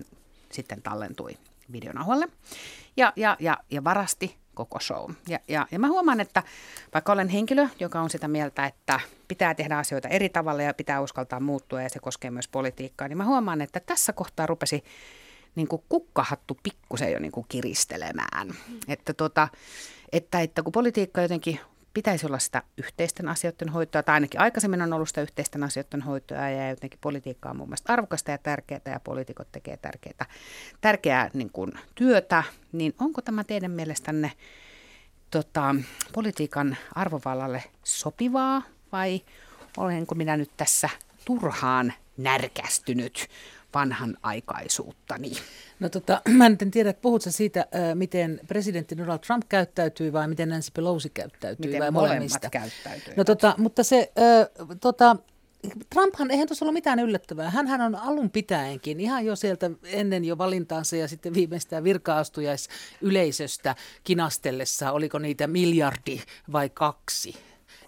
sitten 0.52 0.82
tallentui 0.82 1.38
videonauhalle 1.72 2.28
ja, 2.98 3.14
ja, 3.16 3.38
ja, 3.40 3.58
ja 3.72 3.84
varasti 3.84 4.38
koko 4.54 4.80
show. 4.80 5.12
Ja, 5.28 5.40
ja, 5.48 5.68
ja 5.72 5.80
mä 5.80 5.88
huomaan, 5.88 6.20
että 6.20 6.44
vaikka 6.94 7.12
olen 7.12 7.30
henkilö, 7.30 7.68
joka 7.80 8.02
on 8.02 8.10
sitä 8.10 8.28
mieltä, 8.28 8.66
että 8.66 9.00
pitää 9.28 9.54
tehdä 9.54 9.78
asioita 9.78 10.08
eri 10.08 10.30
tavalla 10.30 10.64
ja 10.64 10.74
pitää 10.74 11.02
uskaltaa 11.02 11.40
muuttua 11.40 11.82
ja 11.82 11.90
se 11.90 12.00
koskee 12.00 12.32
myös 12.32 12.48
politiikkaa, 12.48 13.08
niin 13.08 13.18
mä 13.18 13.26
huomaan, 13.26 13.62
että 13.62 13.80
tässä 13.80 14.14
kohtaa 14.14 14.46
rupesi 14.46 14.84
niin 15.56 15.68
kuin 15.68 15.84
kukkahattu 15.90 16.58
pikkusen 16.64 17.12
jo 17.12 17.20
niin 17.20 17.32
kuin 17.32 17.46
kiristelemään. 17.50 18.54
Että, 18.88 19.14
tota, 19.14 19.48
että, 20.12 20.42
että 20.42 20.64
kun 20.64 20.72
politiikka 20.72 21.22
jotenkin 21.22 21.60
pitäisi 21.98 22.26
olla 22.26 22.40
sitä 22.40 22.64
yhteisten 22.78 23.28
asioiden 23.28 23.70
hoitoa, 23.70 24.04
tai 24.04 24.14
ainakin 24.14 24.42
aikaisemmin 24.42 24.82
on 24.82 24.94
ollut 24.94 25.08
sitä 25.08 25.22
yhteisten 25.22 25.64
asioiden 25.64 26.02
hoitoa, 26.02 26.50
ja 26.50 26.70
jotenkin 26.70 27.00
politiikka 27.02 27.50
on 27.50 27.58
mun 27.58 27.68
mielestä 27.68 27.94
arvokasta 27.94 28.32
ja 28.32 28.38
tärkeää, 28.38 28.82
ja 28.86 29.00
poliitikot 29.00 29.52
tekee 29.52 29.78
tärkeää, 29.78 30.26
tärkeää 30.82 31.30
niin 31.34 31.50
kuin 31.50 31.72
työtä, 31.96 32.44
niin 32.72 32.96
onko 33.00 33.22
tämä 33.22 33.44
teidän 33.44 33.72
mielestänne 33.72 34.32
tota, 35.32 35.76
politiikan 36.14 36.78
arvovallalle 36.96 37.64
sopivaa, 37.84 38.62
vai 38.92 39.22
olenko 39.78 40.16
minä 40.16 40.38
nyt 40.38 40.52
tässä 40.58 40.90
turhaan 41.26 41.94
närkästynyt 42.18 43.28
vanhan 43.78 44.18
aikaisuuttani? 44.22 45.32
No 45.80 45.90
tota, 45.90 46.22
mä 46.30 46.46
en 46.46 46.72
tiedä, 46.72 46.94
puhutko 46.94 47.32
siitä, 47.32 47.66
miten 47.94 48.40
presidentti 48.48 48.98
Donald 48.98 49.20
Trump 49.20 49.44
käyttäytyy 49.50 50.14
vai 50.14 50.28
miten 50.28 50.50
Nancy 50.50 50.72
Pelosi 50.74 51.10
käyttäytyy 51.10 51.66
Miten 51.66 51.82
vai 51.82 51.92
molemmista? 51.92 52.50
käyttäytyivät? 52.50 53.18
No 53.18 53.24
tota, 53.24 53.56
mutta 53.58 53.84
se, 53.84 54.12
äh, 54.20 54.48
tota, 54.82 55.16
Trumphan, 55.90 56.32
eihän 56.32 56.48
tuossa 56.48 56.66
ollut 56.66 56.74
mitään 56.74 57.00
yllättävää. 57.00 57.50
Hänhän 57.50 57.82
on 57.82 57.96
alun 57.96 58.30
pitäenkin 58.30 59.00
ihan 59.00 59.26
jo 59.26 59.36
sieltä 59.36 59.72
ennen 59.84 60.26
jo 60.26 60.38
valintaansa 60.38 60.96
ja 60.96 61.08
sitten 61.08 61.34
viimeistään 61.34 61.84
virka-astujaisyleisöstä 61.84 63.76
kinastellessa, 64.04 64.92
oliko 64.92 65.20
niitä 65.20 65.48
miljardi 65.48 66.22
vai 66.52 66.70
kaksi 66.70 67.36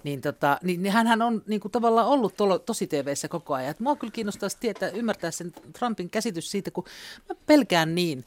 niin, 0.04 0.22
tota, 0.22 0.58
niin, 0.64 0.84
niin 0.84 0.94
hänhän 0.94 1.22
on 1.22 1.44
niin 1.48 1.62
kuin 1.62 1.72
tavallaan 1.72 2.08
ollut 2.08 2.36
tolo, 2.38 2.60
tosi 2.60 2.88
TVssä 2.88 3.28
koko 3.28 3.54
ajan. 3.54 3.72
Et 3.72 3.80
mua 3.80 3.96
kyllä 3.96 4.12
kiinnostaisi 4.12 4.58
tietää, 4.60 4.90
ymmärtää 4.90 5.32
sen 5.32 5.52
Trumpin 5.80 6.10
käsitys 6.10 6.52
siitä, 6.52 6.72
kun 6.72 6.84
mä 7.30 7.36
pelkään 7.46 7.96
niin, 7.96 8.26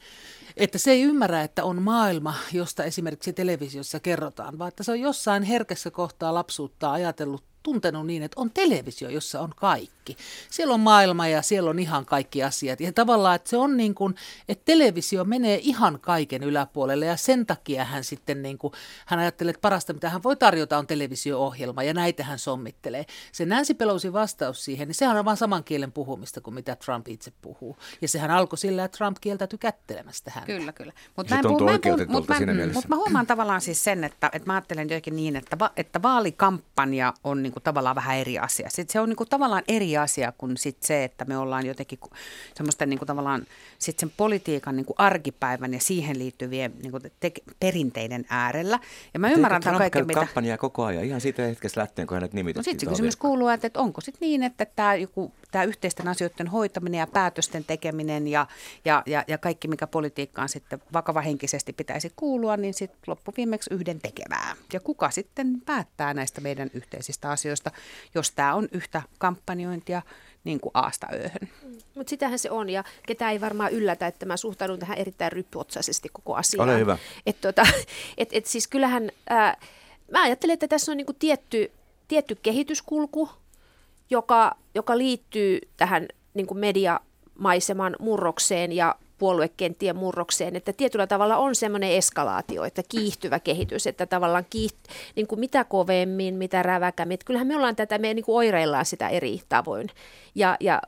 että 0.57 0.77
se 0.77 0.91
ei 0.91 1.01
ymmärrä, 1.01 1.41
että 1.41 1.63
on 1.63 1.81
maailma, 1.81 2.33
josta 2.53 2.83
esimerkiksi 2.83 3.33
televisiossa 3.33 3.99
kerrotaan, 3.99 4.59
vaan 4.59 4.67
että 4.67 4.83
se 4.83 4.91
on 4.91 4.99
jossain 4.99 5.43
herkässä 5.43 5.91
kohtaa 5.91 6.33
lapsuutta 6.33 6.91
ajatellut 6.91 7.52
tuntenut 7.63 8.07
niin, 8.07 8.23
että 8.23 8.41
on 8.41 8.51
televisio, 8.51 9.09
jossa 9.09 9.41
on 9.41 9.51
kaikki. 9.55 10.17
Siellä 10.49 10.73
on 10.73 10.79
maailma 10.79 11.27
ja 11.27 11.41
siellä 11.41 11.69
on 11.69 11.79
ihan 11.79 12.05
kaikki 12.05 12.43
asiat. 12.43 12.79
Ja 12.79 12.93
tavallaan, 12.93 13.35
että 13.35 13.49
se 13.49 13.57
on 13.57 13.77
niin 13.77 13.95
kuin, 13.95 14.15
että 14.49 14.65
televisio 14.65 15.23
menee 15.23 15.59
ihan 15.61 15.99
kaiken 15.99 16.43
yläpuolelle 16.43 17.05
ja 17.05 17.17
sen 17.17 17.45
takia 17.45 17.85
hän 17.85 18.03
sitten 18.03 18.41
niin 18.41 18.57
kuin, 18.57 18.73
hän 19.05 19.19
ajattelee, 19.19 19.49
että 19.49 19.61
parasta 19.61 19.93
mitä 19.93 20.09
hän 20.09 20.23
voi 20.23 20.35
tarjota 20.35 20.77
on 20.77 20.87
televisio-ohjelma 20.87 21.83
ja 21.83 21.93
näitä 21.93 22.23
hän 22.23 22.39
sommittelee. 22.39 23.05
Se 23.31 23.45
Nancy 23.45 23.73
Pelosi 23.73 24.13
vastaus 24.13 24.65
siihen, 24.65 24.87
niin 24.87 24.95
sehän 24.95 25.17
on 25.17 25.25
vaan 25.25 25.37
saman 25.37 25.63
kielen 25.63 25.91
puhumista 25.91 26.41
kuin 26.41 26.53
mitä 26.53 26.75
Trump 26.75 27.07
itse 27.07 27.31
puhuu. 27.41 27.77
Ja 28.01 28.07
sehän 28.07 28.31
alkoi 28.31 28.57
sillä, 28.57 28.83
että 28.83 28.97
Trump 28.97 29.17
kieltäytyi 29.21 29.59
kättelemästä 29.59 30.31
häntä. 30.31 30.45
Kyllä, 30.45 30.73
kyllä. 30.73 30.93
Mut 31.17 31.27
Se 31.27 31.35
mä 31.35 31.39
en 31.39 31.45
puhu- 31.45 31.63
mä 31.63 31.71
en 31.71 31.81
puhu- 31.81 32.11
mut 32.11 32.27
mä-. 32.27 32.37
Mutta 32.73 32.89
mä 32.89 32.95
huomaan 32.95 33.27
tavallaan 33.27 33.61
siis 33.61 33.83
sen, 33.83 34.03
että, 34.03 34.29
että 34.33 34.47
mä 34.47 34.53
ajattelen 34.53 34.83
jotenkin 34.83 35.15
niin, 35.15 35.35
että, 35.35 35.59
va, 35.59 35.71
että 35.77 36.01
vaalikampanja 36.01 37.13
on 37.23 37.43
niin 37.43 37.52
kuin 37.53 37.63
tavallaan 37.63 37.95
vähän 37.95 38.17
eri 38.17 38.39
asia. 38.39 38.69
Sitten 38.69 38.93
se 38.93 38.99
on 38.99 39.09
niin 39.09 39.17
kuin 39.17 39.29
tavallaan 39.29 39.63
eri 39.67 39.97
asia 39.97 40.33
kuin 40.37 40.57
sit 40.57 40.83
se, 40.83 41.03
että 41.03 41.25
me 41.25 41.37
ollaan 41.37 41.65
jotenkin 41.65 41.99
semmoista 42.55 42.85
niin 42.85 42.99
kuin 42.99 43.07
tavallaan 43.07 43.45
sit 43.79 43.99
sen 43.99 44.11
politiikan 44.17 44.75
niin 44.75 44.85
kuin 44.85 44.95
arkipäivän 44.97 45.73
ja 45.73 45.79
siihen 45.79 46.19
liittyvien 46.19 46.73
niin 46.81 46.91
kuin 46.91 47.03
te- 47.19 47.31
perinteiden 47.59 48.25
äärellä. 48.29 48.79
Ja 49.13 49.19
mä 49.19 49.31
ymmärrän 49.31 49.61
tämän 49.61 49.77
kaiken, 49.77 50.07
mitä... 50.07 50.19
kampanjaa 50.19 50.57
koko 50.57 50.83
ajan, 50.83 51.03
ihan 51.03 51.21
siitä 51.21 51.41
hetkestä 51.41 51.79
lähtien, 51.79 52.07
kun 52.07 52.15
hänet 52.15 52.33
nimitettiin. 52.33 52.59
No 52.59 52.71
sitten 52.71 52.89
se 52.89 52.91
kysymys 52.91 53.15
kuuluu, 53.15 53.47
että, 53.47 53.67
että 53.67 53.79
onko 53.79 54.01
sitten 54.01 54.27
niin, 54.27 54.43
että 54.43 54.65
tämä, 54.65 54.95
joku, 54.95 55.31
tämä 55.51 55.63
yhteisten 55.63 56.07
asioiden 56.07 56.47
hoitaminen 56.47 56.99
ja 56.99 57.07
päätösten 57.07 57.63
tekeminen 57.63 58.27
ja, 58.27 58.47
ja, 58.85 59.03
ja, 59.05 59.23
ja 59.27 59.37
kaikki, 59.37 59.67
mikä 59.67 59.87
politiikkaan 59.87 60.49
sitten 60.49 60.81
vakavahenkisesti 60.93 61.73
pitäisi 61.73 62.13
kuulua, 62.15 62.57
niin 62.57 62.73
sitten 62.73 62.99
loppuviimeksi 63.07 63.73
yhden 63.73 63.99
tekevää. 64.01 64.55
Ja 64.73 64.79
kuka 64.79 65.11
sitten 65.11 65.61
päättää 65.65 66.13
näistä 66.13 66.41
meidän 66.41 66.69
yhteisistä 66.73 67.29
asioista, 67.29 67.42
jos 68.15 68.31
tämä 68.31 68.55
on 68.55 68.67
yhtä 68.71 69.01
kampanjointia 69.17 70.01
niin 70.43 70.59
kuin 70.59 70.71
aasta 70.73 71.07
ööhön. 71.13 71.49
Mutta 71.95 72.09
sitähän 72.09 72.39
se 72.39 72.51
on 72.51 72.69
ja 72.69 72.83
ketä 73.07 73.31
ei 73.31 73.41
varmaan 73.41 73.71
yllätä, 73.71 74.07
että 74.07 74.25
mä 74.25 74.37
suhtaudun 74.37 74.79
tähän 74.79 74.97
erittäin 74.97 75.31
ryppyotsaisesti 75.31 76.09
koko 76.13 76.35
asiaan. 76.35 76.69
Ole 76.69 76.79
hyvä. 76.79 76.97
Et, 77.25 77.41
tota, 77.41 77.67
et, 78.17 78.29
et 78.31 78.45
siis 78.45 78.67
kyllähän, 78.67 79.11
ää, 79.29 79.57
mä 80.11 80.23
ajattelen, 80.23 80.53
että 80.53 80.67
tässä 80.67 80.91
on 80.91 80.97
niinku 80.97 81.13
tietty, 81.13 81.71
tietty 82.07 82.37
kehityskulku, 82.43 83.29
joka, 84.09 84.57
joka 84.75 84.97
liittyy 84.97 85.59
tähän 85.77 86.07
niinku 86.33 86.53
mediamaiseman 86.53 87.95
murrokseen 87.99 88.71
ja 88.71 88.95
puoluekenttien 89.23 89.95
murrokseen, 89.95 90.55
että 90.55 90.73
tietyllä 90.73 91.07
tavalla 91.07 91.37
on 91.37 91.55
semmoinen 91.55 91.91
eskalaatio, 91.91 92.63
että 92.63 92.83
kiihtyvä 92.89 93.39
kehitys, 93.39 93.87
että 93.87 94.05
tavallaan 94.05 94.45
kiiht, 94.49 94.75
niin 95.15 95.27
kuin 95.27 95.39
mitä 95.39 95.63
kovemmin, 95.63 96.35
mitä 96.35 96.63
räväkämmin. 96.63 97.17
Kyllähän 97.25 97.47
me 97.47 97.55
ollaan 97.55 97.75
tätä, 97.75 97.97
me 97.97 98.13
niin 98.13 98.25
kuin 98.25 98.35
oireillaan 98.35 98.85
sitä 98.85 99.09
eri 99.09 99.41
tavoin. 99.49 99.89
Ja, 100.35 100.57
ja, 100.59 100.81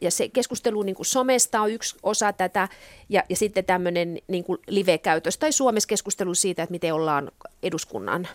ja 0.00 0.10
se 0.10 0.28
keskustelu 0.28 0.82
niin 0.82 0.94
kuin 0.94 1.06
somesta 1.06 1.60
on 1.60 1.70
yksi 1.70 1.96
osa 2.02 2.32
tätä, 2.32 2.68
ja, 3.08 3.22
ja 3.28 3.36
sitten 3.36 3.64
tämmöinen 3.64 4.18
niin 4.28 4.44
kuin 4.44 4.58
live-käytös, 4.66 5.38
tai 5.38 5.52
Suomessa 5.52 5.88
keskustelu 5.88 6.34
siitä, 6.34 6.62
että 6.62 6.72
miten 6.72 6.94
ollaan 6.94 7.30
eduskunnan 7.62 8.28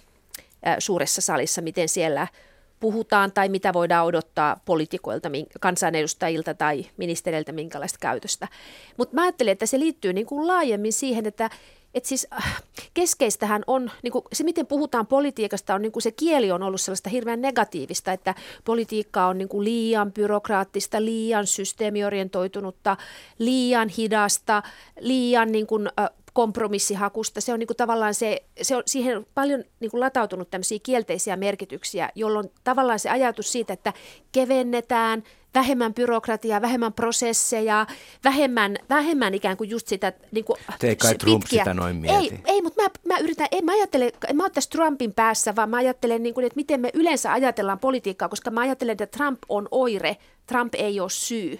suuressa 0.79 1.21
salissa, 1.21 1.61
miten 1.61 1.89
siellä 1.89 2.27
puhutaan 2.79 3.31
tai 3.31 3.49
mitä 3.49 3.73
voidaan 3.73 4.05
odottaa 4.05 4.59
poliitikoilta, 4.65 5.29
kansanedustajilta 5.59 6.53
tai 6.53 6.85
ministereiltä 6.97 7.51
minkälaista 7.51 7.99
käytöstä. 8.01 8.47
Mutta 8.97 9.15
mä 9.15 9.21
ajattelen, 9.21 9.51
että 9.51 9.65
se 9.65 9.79
liittyy 9.79 10.13
niin 10.13 10.25
kuin 10.25 10.47
laajemmin 10.47 10.93
siihen, 10.93 11.25
että 11.25 11.49
et 11.95 12.05
siis 12.05 12.27
äh, 12.33 12.63
keskeistähän 12.93 13.63
on, 13.67 13.91
niin 14.03 14.11
kuin 14.11 14.25
se 14.33 14.43
miten 14.43 14.67
puhutaan 14.67 15.07
politiikasta, 15.07 15.75
on 15.75 15.81
niin 15.81 15.91
kuin 15.91 16.03
se 16.03 16.11
kieli 16.11 16.51
on 16.51 16.63
ollut 16.63 16.81
sellaista 16.81 17.09
hirveän 17.09 17.41
negatiivista, 17.41 18.11
että 18.11 18.35
politiikka 18.65 19.25
on 19.25 19.37
niin 19.37 19.49
kuin 19.49 19.63
liian 19.63 20.13
byrokraattista, 20.13 21.05
liian 21.05 21.47
systeemiorientoitunutta, 21.47 22.97
liian 23.39 23.89
hidasta, 23.89 24.63
liian 24.99 25.51
niin 25.51 25.67
kuin, 25.67 25.89
äh, 25.99 26.09
kompromissihakusta. 26.35 27.41
Se 27.41 27.53
on 27.53 27.59
niin 27.59 27.67
kuin 27.67 27.77
tavallaan 27.77 28.13
se, 28.13 28.43
se 28.61 28.75
on, 28.75 28.83
siihen 28.85 29.17
on 29.17 29.25
paljon 29.33 29.63
niin 29.79 29.91
kuin 29.91 30.01
latautunut 30.01 30.49
tämmöisiä 30.49 30.79
kielteisiä 30.83 31.35
merkityksiä, 31.35 32.09
jolloin 32.15 32.51
tavallaan 32.63 32.99
se 32.99 33.09
ajatus 33.09 33.51
siitä, 33.51 33.73
että 33.73 33.93
kevennetään, 34.31 35.23
vähemmän 35.53 35.93
byrokratiaa, 35.93 36.61
vähemmän 36.61 36.93
prosesseja, 36.93 37.87
vähemmän, 38.23 38.77
vähemmän 38.89 39.33
ikään 39.33 39.57
kuin 39.57 39.69
just 39.69 39.87
sitä 39.87 40.13
niin 40.31 40.45
kuin 40.45 40.59
Te 40.79 40.87
ei 40.87 40.95
kai 40.95 41.15
Trump 41.15 41.41
pitkiä. 41.41 41.61
sitä 41.63 41.73
noin 41.73 41.95
mieti. 41.95 42.17
Ei, 42.17 42.39
ei 42.45 42.61
mutta 42.61 42.81
mä, 42.81 42.89
mä 43.05 43.17
yritän, 43.17 43.47
en 43.51 43.65
mä 43.65 43.71
ajattele, 43.71 44.11
en 44.27 44.35
mä 44.35 44.43
ole 44.43 44.49
tässä 44.49 44.69
Trumpin 44.69 45.13
päässä, 45.13 45.55
vaan 45.55 45.69
mä 45.69 45.77
ajattelen, 45.77 46.23
niin 46.23 46.33
kuin, 46.33 46.45
että 46.45 46.57
miten 46.57 46.79
me 46.81 46.89
yleensä 46.93 47.33
ajatellaan 47.33 47.79
politiikkaa, 47.79 48.29
koska 48.29 48.51
mä 48.51 48.61
ajattelen, 48.61 48.91
että 48.91 49.17
Trump 49.17 49.39
on 49.49 49.67
oire, 49.71 50.17
Trump 50.47 50.75
ei 50.75 50.99
ole 50.99 51.09
syy. 51.09 51.59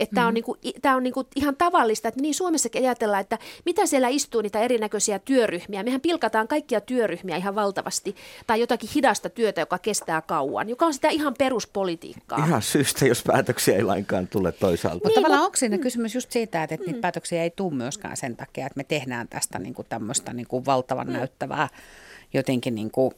Että 0.00 0.14
tämä 0.14 0.26
on, 0.26 0.34
mm-hmm. 0.34 0.54
niinku, 0.62 0.80
tää 0.82 0.96
on 0.96 1.02
niinku 1.02 1.26
ihan 1.36 1.56
tavallista, 1.56 2.08
että 2.08 2.20
niin 2.20 2.34
Suomessakin 2.34 2.82
ajatellaan, 2.82 3.20
että 3.20 3.38
mitä 3.66 3.86
siellä 3.86 4.08
istuu 4.08 4.40
niitä 4.40 4.60
erinäköisiä 4.60 5.18
työryhmiä. 5.18 5.82
Mehän 5.82 6.00
pilkataan 6.00 6.48
kaikkia 6.48 6.80
työryhmiä 6.80 7.36
ihan 7.36 7.54
valtavasti 7.54 8.16
tai 8.46 8.60
jotakin 8.60 8.90
hidasta 8.94 9.28
työtä, 9.28 9.60
joka 9.60 9.78
kestää 9.78 10.22
kauan, 10.22 10.68
joka 10.68 10.86
on 10.86 10.94
sitä 10.94 11.08
ihan 11.08 11.34
peruspolitiikkaa. 11.38 12.46
Ihan 12.46 12.62
syystä, 12.62 13.06
jos 13.06 13.22
päätöksiä 13.26 13.76
ei 13.76 13.82
lainkaan 13.82 14.28
tule 14.28 14.52
toisaalta. 14.52 14.94
Mutta 14.94 15.08
niin, 15.08 15.14
tavallaan 15.14 15.44
onko 15.44 15.56
siinä 15.56 15.76
mm. 15.76 15.82
kysymys 15.82 16.14
just 16.14 16.32
siitä, 16.32 16.62
että, 16.62 16.74
että 16.74 16.86
mm. 16.86 16.92
niitä 16.92 17.02
päätöksiä 17.02 17.42
ei 17.42 17.50
tule 17.50 17.74
myöskään 17.74 18.16
sen 18.16 18.36
takia, 18.36 18.66
että 18.66 18.76
me 18.76 18.84
tehdään 18.84 19.28
tästä 19.28 19.58
niinku 19.58 19.84
tämmöistä 19.88 20.32
niinku 20.32 20.64
valtavan 20.66 21.06
mm. 21.06 21.12
näyttävää 21.12 21.68
jotenkin 22.32 22.74
niin 22.74 22.90
kuin, 22.90 23.12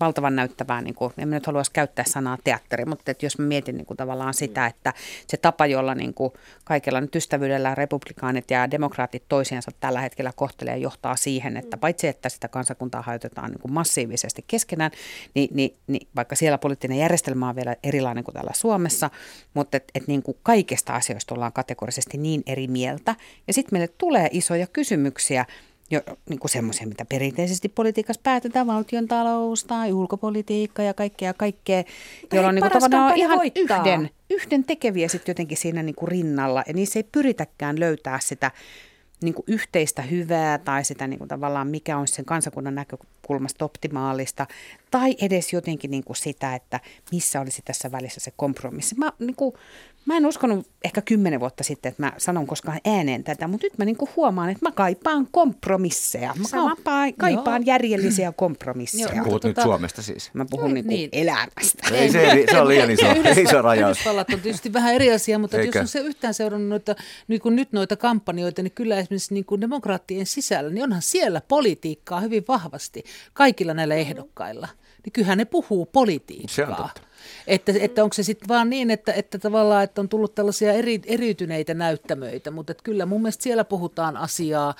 valtavan 0.00 0.36
näyttävää, 0.36 0.82
niin 0.82 0.94
kuin, 0.94 1.12
en 1.18 1.28
mä 1.28 1.34
nyt 1.34 1.46
haluaisi 1.46 1.72
käyttää 1.72 2.04
sanaa 2.08 2.38
teatteri, 2.44 2.84
mutta 2.84 3.10
että 3.10 3.26
jos 3.26 3.38
mä 3.38 3.46
mietin 3.46 3.76
niin 3.76 3.86
kuin 3.86 3.96
tavallaan 3.96 4.34
sitä, 4.34 4.66
että 4.66 4.92
se 5.26 5.36
tapa, 5.36 5.66
jolla 5.66 5.94
niin 5.94 6.14
kuin 6.14 6.32
kaikella 6.64 7.00
nyt 7.00 7.16
ystävyydellä 7.16 7.74
republikaanit 7.74 8.50
ja 8.50 8.70
demokraatit 8.70 9.22
toisiansa 9.28 9.70
tällä 9.80 10.00
hetkellä 10.00 10.32
kohtelee 10.36 10.76
johtaa 10.76 11.16
siihen, 11.16 11.56
että 11.56 11.76
paitsi 11.76 12.08
että 12.08 12.28
sitä 12.28 12.48
kansakuntaa 12.48 13.02
hajotetaan 13.02 13.50
niin 13.50 13.60
kuin 13.60 13.72
massiivisesti 13.72 14.44
keskenään, 14.46 14.90
niin, 15.34 15.48
niin, 15.54 15.76
niin 15.86 16.08
vaikka 16.16 16.36
siellä 16.36 16.58
poliittinen 16.58 16.98
järjestelmä 16.98 17.48
on 17.48 17.56
vielä 17.56 17.76
erilainen 17.82 18.24
kuin 18.24 18.32
täällä 18.34 18.52
Suomessa, 18.54 19.10
mutta 19.54 19.76
että 19.76 19.90
et 19.94 20.06
niin 20.06 20.22
kuin 20.22 20.36
kaikista 20.42 20.92
asioista 20.92 21.34
ollaan 21.34 21.52
kategorisesti 21.52 22.18
niin 22.18 22.42
eri 22.46 22.68
mieltä. 22.68 23.14
Ja 23.46 23.52
sitten 23.52 23.78
meille 23.78 23.94
tulee 23.98 24.28
isoja 24.32 24.66
kysymyksiä, 24.66 25.44
jo, 25.90 26.00
niin 26.28 26.38
kuin 26.38 26.50
semmoisia, 26.50 26.86
mitä 26.86 27.04
perinteisesti 27.04 27.68
politiikassa 27.68 28.20
päätetään, 28.22 28.66
valtion 28.66 29.08
talous 29.08 29.64
tai 29.64 29.92
ulkopolitiikka 29.92 30.82
ja 30.82 30.94
kaikkea 30.94 31.34
kaikkea, 31.34 31.84
jolla 32.32 32.48
on 32.48 32.54
niin 32.54 32.64
on 32.64 33.16
ihan 33.16 33.38
yhden, 33.56 34.10
yhden 34.30 34.64
tekeviä 34.64 35.08
sitten 35.08 35.32
jotenkin 35.32 35.56
siinä 35.56 35.82
niin 35.82 35.94
kuin 35.94 36.08
rinnalla. 36.08 36.62
Ja 36.66 36.72
niissä 36.72 36.98
ei 36.98 37.04
pyritäkään 37.12 37.80
löytää 37.80 38.20
sitä 38.20 38.50
niin 39.22 39.34
kuin 39.34 39.44
yhteistä 39.46 40.02
hyvää 40.02 40.58
tai 40.58 40.84
sitä 40.84 41.06
niin 41.06 41.18
kuin 41.18 41.28
tavallaan 41.28 41.68
mikä 41.68 41.98
on 41.98 42.08
sen 42.08 42.24
kansakunnan 42.24 42.74
näkökulmasta 42.74 43.64
optimaalista 43.64 44.46
tai 44.90 45.16
edes 45.20 45.52
jotenkin 45.52 45.90
niin 45.90 46.04
kuin 46.04 46.16
sitä, 46.16 46.54
että 46.54 46.80
missä 47.12 47.40
olisi 47.40 47.62
tässä 47.64 47.92
välissä 47.92 48.20
se 48.20 48.32
kompromissi. 48.36 48.94
Mä, 48.94 49.12
niin 49.18 49.36
kuin, 49.36 49.54
mä 50.06 50.16
en 50.16 50.26
uskonut 50.26 50.66
ehkä 50.84 51.02
kymmenen 51.02 51.40
vuotta 51.40 51.64
sitten, 51.64 51.90
että 51.90 52.02
mä 52.02 52.12
sanon 52.18 52.46
koskaan 52.46 52.80
ääneen 52.84 53.24
tätä, 53.24 53.48
mutta 53.48 53.66
nyt 53.66 53.78
mä 53.78 53.84
niin 53.84 53.96
kuin 53.96 54.10
huomaan, 54.16 54.50
että 54.50 54.66
mä 54.68 54.72
kaipaan 54.72 55.28
kompromisseja. 55.30 56.34
Mä 56.38 56.44
kaipaan, 56.50 57.14
kaipaan 57.14 57.66
järjellisiä 57.66 58.32
kompromisseja. 58.32 59.14
Joo, 59.14 59.24
Puhut 59.24 59.42
tuota, 59.42 59.60
nyt 59.60 59.64
Suomesta 59.64 60.02
siis? 60.02 60.30
Mä 60.34 60.46
puhun 60.50 60.74
niin 60.74 60.86
niin. 60.86 61.08
elämästä. 61.12 61.88
Ei, 61.92 62.12
se, 62.12 62.44
se 62.50 62.60
on 62.60 62.68
liian 62.68 62.90
iso, 62.90 63.06
iso 63.42 63.62
rajaus. 63.62 63.96
Yhdysvallat 63.96 64.32
on 64.32 64.40
tietysti 64.40 64.72
vähän 64.72 64.94
eri 64.94 65.12
asia, 65.12 65.38
mutta 65.38 65.56
Eikä. 65.56 65.78
jos 65.78 65.82
on 65.82 65.88
se 65.88 65.98
yhtään 65.98 66.34
seurannut 66.34 66.68
noita, 66.68 66.94
niin 67.28 67.40
kuin 67.40 67.56
nyt 67.56 67.72
noita 67.72 67.96
kampanjoita, 67.96 68.62
niin 68.62 68.72
kyllä 68.72 68.96
esimerkiksi 68.98 69.34
niin 69.34 69.44
kuin 69.44 69.60
demokraattien 69.60 70.26
sisällä, 70.26 70.70
niin 70.70 70.84
onhan 70.84 71.02
siellä 71.02 71.40
politiikkaa 71.48 72.20
hyvin 72.20 72.44
vahvasti 72.48 73.04
kaikilla 73.32 73.74
näillä 73.74 73.94
ehdokkailla 73.94 74.68
niin 75.04 75.12
kyllähän 75.12 75.38
ne 75.38 75.44
puhuu 75.44 75.86
politiikkaa. 75.86 76.54
Se 76.54 76.66
on 76.66 76.74
totta. 76.74 77.09
Että, 77.46 77.72
että 77.80 78.04
onko 78.04 78.14
se 78.14 78.22
sitten 78.22 78.48
vaan 78.48 78.70
niin, 78.70 78.90
että, 78.90 79.12
että 79.12 79.38
tavallaan 79.38 79.84
että 79.84 80.00
on 80.00 80.08
tullut 80.08 80.34
tällaisia 80.34 80.72
eri, 80.72 81.00
eriytyneitä 81.06 81.74
näyttämöitä, 81.74 82.50
mutta 82.50 82.74
kyllä 82.74 83.06
mun 83.06 83.22
mielestä 83.22 83.42
siellä 83.42 83.64
puhutaan 83.64 84.16
asiaa, 84.16 84.74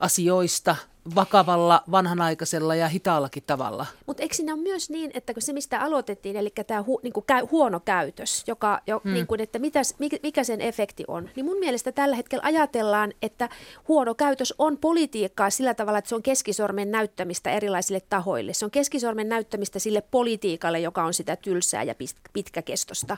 asioista, 0.00 0.76
vakavalla, 1.14 1.82
vanhanaikaisella 1.90 2.74
ja 2.74 2.88
hitaallakin 2.88 3.42
tavalla. 3.46 3.86
Mutta 4.06 4.22
eikö 4.22 4.34
siinä 4.34 4.54
ole 4.54 4.62
myös 4.62 4.90
niin, 4.90 5.10
että 5.14 5.34
kun 5.34 5.42
se 5.42 5.52
mistä 5.52 5.80
aloitettiin, 5.80 6.36
eli 6.36 6.52
tämä 6.66 6.82
hu, 6.82 7.00
niin 7.02 7.12
käy, 7.26 7.46
huono 7.50 7.80
käytös, 7.80 8.44
joka, 8.46 8.80
jo, 8.86 9.00
hmm. 9.04 9.14
niin 9.14 9.26
kuin, 9.26 9.40
että 9.40 9.58
mitäs, 9.58 9.94
mikä, 9.98 10.16
mikä 10.22 10.44
sen 10.44 10.60
efekti 10.60 11.04
on, 11.08 11.30
niin 11.36 11.46
mun 11.46 11.58
mielestä 11.58 11.92
tällä 11.92 12.16
hetkellä 12.16 12.42
ajatellaan, 12.44 13.12
että 13.22 13.48
huono 13.88 14.14
käytös 14.14 14.54
on 14.58 14.78
politiikkaa 14.78 15.50
sillä 15.50 15.74
tavalla, 15.74 15.98
että 15.98 16.08
se 16.08 16.14
on 16.14 16.22
keskisormen 16.22 16.90
näyttämistä 16.90 17.50
erilaisille 17.50 18.00
tahoille. 18.10 18.52
Se 18.52 18.64
on 18.64 18.70
keskisormen 18.70 19.28
näyttämistä 19.28 19.78
sille 19.78 20.00
politiikalle, 20.00 20.80
joka 20.80 21.04
on 21.04 21.14
sitä 21.14 21.36
tylsää 21.36 21.82
ja 21.82 21.94
pitkäkestosta. 22.32 23.16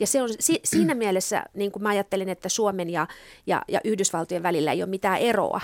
Ja 0.00 0.06
se 0.06 0.22
on 0.22 0.28
si, 0.40 0.60
siinä 0.64 0.94
mielessä, 0.94 1.44
niin 1.54 1.72
kuin 1.72 1.82
mä 1.82 1.88
ajattelin, 1.88 2.28
että 2.28 2.48
Suomen 2.48 2.90
ja, 2.90 3.06
ja, 3.46 3.62
ja 3.68 3.80
Yhdysvaltojen 3.84 4.42
välillä 4.42 4.72
ei 4.72 4.82
ole 4.82 4.90
mitään 4.90 5.18
eroa 5.18 5.60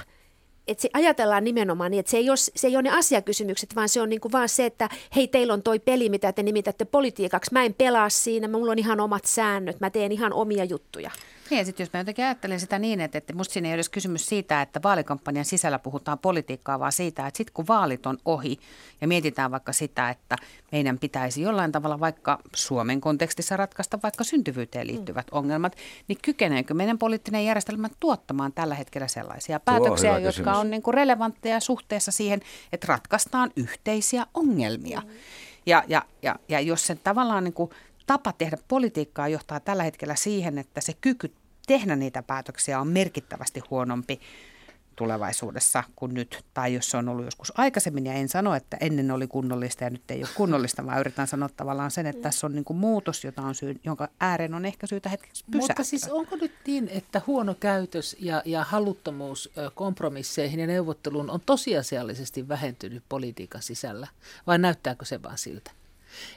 että 0.69 0.83
se 0.83 0.91
ajatellaan 0.93 1.45
nimenomaan 1.45 1.91
niin, 1.91 2.01
että 2.01 2.11
se 2.11 2.17
ei 2.17 2.31
ole, 2.31 2.37
se 2.37 2.67
ei 2.67 2.77
ole 2.77 2.83
ne 2.83 2.91
asiakysymykset, 2.91 3.77
vaan 3.77 3.89
se 3.89 4.01
on 4.01 4.09
niin 4.09 4.21
kuin 4.21 4.33
vaan 4.33 4.49
se, 4.49 4.67
että 4.67 4.89
hei, 5.17 5.29
teillä 5.29 5.55
on 5.55 5.63
toi 5.63 5.79
peli, 5.79 6.09
mitä 6.09 6.33
te 6.33 6.43
nimitätte 6.43 6.85
politiikaksi. 6.85 7.53
Mä 7.53 7.65
en 7.65 7.75
pelaa 7.75 8.09
siinä, 8.09 8.49
mulla 8.49 8.73
on 8.73 8.79
ihan 8.79 9.01
omat 9.01 9.25
säännöt, 9.25 9.81
mä 9.81 9.91
teen 9.91 10.13
ihan 10.13 10.33
omia 10.33 10.65
juttuja. 10.65 11.11
Niin, 11.51 11.59
ja 11.59 11.65
sitten 11.65 11.85
jos 11.85 11.93
mä 11.93 12.01
jotenkin 12.01 12.25
ajattelen 12.25 12.61
sitä 12.61 12.79
niin, 12.79 13.01
että, 13.01 13.19
että 13.19 13.35
musta 13.35 13.53
siinä 13.53 13.69
ei 13.69 13.75
ole 13.75 13.83
kysymys 13.91 14.27
siitä, 14.27 14.63
että 14.63 14.81
vaalikampanjan 14.83 15.45
sisällä 15.45 15.79
puhutaan 15.79 16.19
politiikkaa, 16.19 16.79
vaan 16.79 16.93
siitä, 16.93 17.27
että 17.27 17.39
sitten 17.39 17.55
kun 17.55 17.67
vaalit 17.69 18.07
on 18.07 18.19
ohi 18.25 18.59
ja 19.01 19.09
mietitään 19.09 19.51
vaikka 19.51 19.73
sitä, 19.73 20.11
että 20.11 20.37
meidän 20.73 20.99
pitäisi 20.99 21.43
jollain 21.43 21.73
tavalla 21.73 22.01
vaikka 22.01 22.39
Suomen 22.55 23.01
kontekstissa 23.01 23.57
ratkaista 23.57 23.99
vaikka 24.03 24.25
syntyvyyteen 24.25 24.87
liittyvät 24.87 25.27
mm. 25.33 25.39
ongelmat, 25.39 25.77
niin 26.09 26.19
kykeneekö 26.23 26.75
meidän 26.75 26.99
poliittinen 26.99 27.45
järjestelmä 27.45 27.89
tuottamaan 28.01 28.53
tällä 28.53 28.75
hetkellä 28.75 29.09
sellaisia 29.09 29.61
päätöksiä, 29.61 30.11
Tuo, 30.11 30.19
jotka 30.19 30.53
on 30.53 30.71
niin 30.71 30.83
kuin 30.83 30.95
relevantteja 30.95 31.61
suhteessa 31.61 32.13
siihen, 32.13 32.41
että 32.73 32.87
ratkaistaan 32.87 33.51
yhteisiä 33.57 34.27
ongelmia. 34.35 35.01
Mm. 35.01 35.11
Ja, 35.67 35.85
ja, 35.89 36.03
ja, 36.23 36.37
ja 36.49 36.61
jos 36.61 36.87
sen 36.87 37.01
tavallaan 37.05 37.45
niin 37.45 37.55
kuin 37.55 37.71
tapa 38.09 38.33
tehdä 38.33 38.59
politiikkaa 38.69 39.29
johtaa 39.29 39.61
tällä 39.61 39.83
hetkellä 39.83 40.15
siihen, 40.15 40.59
että 40.59 40.81
se 40.81 40.93
kyky 41.01 41.33
tehdä 41.69 41.97
niitä 41.97 42.23
päätöksiä 42.23 42.81
on 42.81 42.89
merkittävästi 42.89 43.63
huonompi 43.71 44.21
tulevaisuudessa 44.97 45.85
kuin 45.97 46.15
nyt, 46.15 46.45
tai 46.55 46.75
jos 46.75 46.91
se 46.91 46.97
on 46.97 47.09
ollut 47.09 47.25
joskus 47.25 47.53
aikaisemmin, 47.57 48.07
ja 48.07 48.13
en 48.13 48.29
sano, 48.29 48.55
että 48.55 48.77
ennen 48.81 49.11
oli 49.11 49.27
kunnollista 49.27 49.85
ja 49.85 49.91
nyt 49.91 50.11
ei 50.11 50.21
ole 50.21 50.29
kunnollista, 50.35 50.87
vaan 50.87 51.01
yritän 51.01 51.27
sanoa 51.27 51.49
tavallaan 51.57 51.91
sen, 51.91 52.07
että 52.07 52.23
tässä 52.23 52.47
on 52.47 52.55
niin 52.55 52.65
kuin 52.65 52.77
muutos, 52.77 53.25
jota 53.25 53.43
on 53.43 53.55
syy, 53.55 53.81
jonka 53.85 54.09
ääreen 54.21 54.55
on 54.55 54.65
ehkä 54.65 54.87
syytä 54.87 55.09
hetkeksi 55.09 55.45
pysähtyä. 55.51 55.69
Mutta 55.69 55.85
siis 55.85 56.09
onko 56.09 56.37
nyt 56.37 56.53
niin, 56.67 56.89
että 56.89 57.23
huono 57.27 57.55
käytös 57.61 58.17
ja, 58.21 58.43
ja 58.45 58.65
haluttomuus 58.65 59.51
kompromisseihin 59.75 60.61
ja 60.61 60.67
neuvotteluun 60.67 61.31
on 61.31 61.41
tosiasiallisesti 61.47 62.49
vähentynyt 62.49 63.03
politiikan 63.09 63.63
sisällä, 63.63 64.07
vai 64.47 64.59
näyttääkö 64.59 65.05
se 65.05 65.23
vaan 65.23 65.39
siltä? 65.39 65.71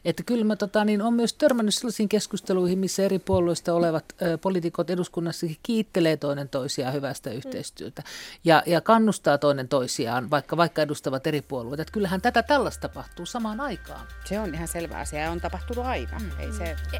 Että 0.06 0.24
kyllä 0.24 0.46
mä 0.46 0.56
tota, 0.56 0.86
niin 0.86 1.02
on 1.02 1.14
myös 1.14 1.34
törmännyt 1.34 1.76
sellaisiin 1.76 2.10
keskusteluihin, 2.10 2.80
missä 2.80 3.04
eri 3.04 3.20
puolueista 3.20 3.74
olevat 3.74 4.06
ö, 4.22 4.38
poliitikot 4.38 4.90
eduskunnassakin 4.90 5.58
kiittelee 5.64 6.18
toinen 6.18 6.50
toisiaan 6.50 6.94
hyvästä 6.94 7.30
mm. 7.30 7.36
yhteistyötä 7.36 8.04
ja, 8.44 8.64
ja 8.66 8.82
kannustaa 8.82 9.38
toinen 9.38 9.68
toisiaan, 9.68 10.30
vaikka, 10.30 10.58
vaikka 10.58 10.82
edustavat 10.82 11.28
eri 11.28 11.42
puolueita. 11.42 11.82
Että 11.82 11.94
kyllähän 11.94 12.22
tätä 12.22 12.44
tällaista 12.44 12.90
tapahtuu 12.90 13.26
samaan 13.26 13.60
aikaan. 13.60 14.08
Se 14.26 14.40
on 14.40 14.54
ihan 14.54 14.68
selvä 14.68 14.98
asia 14.98 15.20
ja 15.20 15.32
on 15.32 15.42
tapahtunut 15.42 15.86
aina. 15.86 16.20
Mm. 16.20 16.32
Ei 16.40 16.52
se, 16.52 16.64
e, 16.64 17.00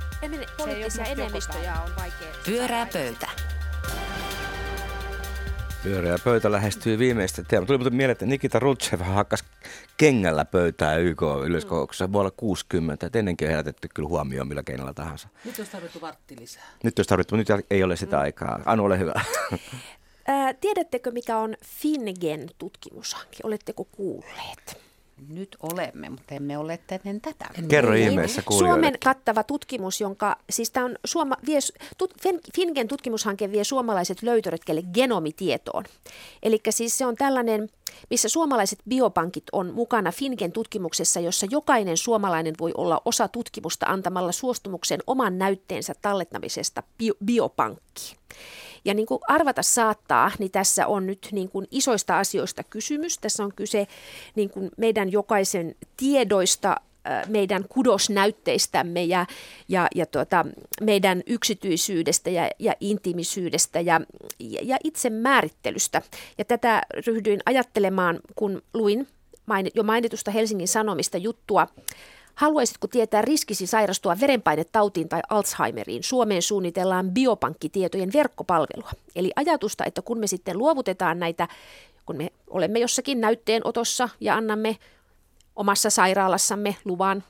poliittisia 0.58 1.06
enemmistöjä 1.06 1.82
on 1.82 1.92
vaikea. 1.96 2.34
Pyörää 2.46 2.88
pöytä. 2.94 3.28
Pyöreä 5.84 6.18
pöytä 6.24 6.52
lähestyy 6.52 7.00
viimeistä 7.00 7.44
teemaa. 7.44 7.68
Tuli 7.68 7.78
muuten 7.78 7.96
mieleen, 7.96 8.12
että 8.12 8.26
Nikita 8.26 8.60
Rutsev 8.60 9.00
hakkas 9.00 9.44
kengällä 9.98 10.46
pöytää 10.46 10.96
YK 10.96 11.22
yleiskokouksessa 11.46 12.12
vuonna 12.12 12.32
60. 12.32 13.06
Et 13.06 13.16
ennenkin 13.16 13.48
on 13.48 13.50
herätetty 13.50 13.88
kyllä 13.94 14.10
huomioon 14.10 14.48
millä 14.48 14.64
keinolla 14.64 14.94
tahansa. 14.94 15.28
Nyt 15.46 15.58
olisi 15.58 15.72
tarvittu 15.72 16.02
vartti 16.02 16.36
lisää. 16.40 16.64
Nyt 16.84 17.00
olisi 17.00 17.10
tarvittu, 17.10 17.36
nyt 17.36 17.48
ei 17.70 17.84
ole 17.84 17.96
sitä 17.96 18.20
aikaa. 18.20 18.60
Anu, 18.66 18.86
ole 18.86 19.00
hyvä. 19.00 19.14
Ää, 20.28 20.54
tiedättekö, 20.54 21.12
mikä 21.12 21.38
on 21.38 21.56
Fingen 21.66 22.50
tutkimushanke? 22.58 23.38
Oletteko 23.44 23.84
kuulleet? 23.84 24.78
Nyt 25.28 25.58
olemme, 25.74 26.10
mutta 26.10 26.36
emme 26.36 26.58
ole 26.58 26.80
ennen 26.92 27.22
tätä. 27.22 27.46
Kerro 27.68 27.94
ihmeessä 27.94 28.42
kuulijoille. 28.42 28.74
Suomen 28.74 29.00
kattava 29.04 29.44
tutkimus, 29.44 30.02
jonka, 30.02 30.36
siis 30.50 30.72
tämä 30.72 30.86
on 30.86 30.96
Suoma, 31.06 31.36
vie, 31.46 31.60
tut, 31.98 32.14
Fingen 32.56 32.88
tutkimushanke 32.88 33.52
vie 33.52 33.64
suomalaiset 33.64 34.22
löytöretkelle 34.22 34.82
genomitietoon. 34.94 35.84
Eli 36.44 36.60
siis 36.70 36.98
se 36.98 37.06
on 37.06 37.16
tällainen, 37.16 37.70
missä 38.10 38.30
suomalaiset 38.30 38.80
biopankit 38.90 39.44
on 39.52 39.74
mukana 39.74 40.12
Fingen 40.12 40.52
tutkimuksessa, 40.52 41.20
jossa 41.20 41.48
jokainen 41.50 41.98
suomalainen 41.98 42.56
voi 42.60 42.72
olla 42.78 43.02
osa 43.06 43.28
tutkimusta 43.28 43.86
antamalla 43.86 44.32
suostumuksen 44.32 45.00
oman 45.08 45.38
näytteensä 45.38 45.94
tallettamisesta 46.02 46.84
bio, 46.98 47.14
biopankkiin. 47.26 48.18
Ja 48.86 48.94
niin 48.94 49.06
kuin 49.06 49.20
arvata 49.28 49.64
saattaa, 49.64 50.32
niin 50.40 50.52
tässä 50.52 50.88
on 50.88 51.08
nyt 51.08 51.28
niin 51.32 51.50
kuin 51.50 51.68
isoista 51.72 52.20
asioista 52.20 52.64
kysymys. 52.64 53.18
Tässä 53.18 53.44
on 53.44 53.54
kyse 53.56 53.88
niin 54.36 54.50
kuin 54.50 54.72
meidän 54.78 55.12
jokaisen 55.12 55.76
tiedoista, 55.98 56.76
meidän 57.28 57.66
kudosnäytteistämme 57.70 59.04
ja, 59.04 59.26
ja, 59.68 59.88
ja 59.96 60.06
tuota, 60.06 60.46
meidän 60.82 61.24
yksityisyydestä 61.28 62.30
ja, 62.30 62.50
ja 62.60 62.74
intimisyydestä 62.80 63.80
ja, 63.80 64.02
ja 64.40 64.78
itse 64.84 65.10
määrittelystä. 65.10 66.02
Ja 66.38 66.46
tätä 66.46 66.82
ryhdyin 67.08 67.40
ajattelemaan, 67.46 68.20
kun 68.36 68.62
luin 68.74 69.08
jo 69.76 69.84
mainitusta 69.84 70.32
Helsingin 70.32 70.68
Sanomista 70.68 71.18
juttua 71.18 71.68
Haluaisitko 72.42 72.88
tietää 72.88 73.22
riskisi 73.22 73.68
sairastua 73.68 74.20
verenpainetautiin 74.20 75.10
tai 75.10 75.22
Alzheimeriin? 75.30 76.04
Suomeen 76.04 76.42
suunnitellaan 76.42 77.12
biopankkitietojen 77.12 78.14
verkkopalvelua. 78.14 78.92
Eli 79.16 79.32
ajatusta, 79.36 79.86
että 79.86 80.02
kun 80.02 80.20
me 80.20 80.28
sitten 80.28 80.58
luovutetaan 80.58 81.20
näitä, 81.20 81.48
kun 82.06 82.18
me 82.18 82.32
olemme 82.50 82.80
jossakin 82.80 83.22
näytteenotossa 83.22 84.10
ja 84.20 84.36
annamme 84.36 84.78
omassa 85.56 85.90
sairaalassamme 85.90 86.76
luvan 86.86 87.24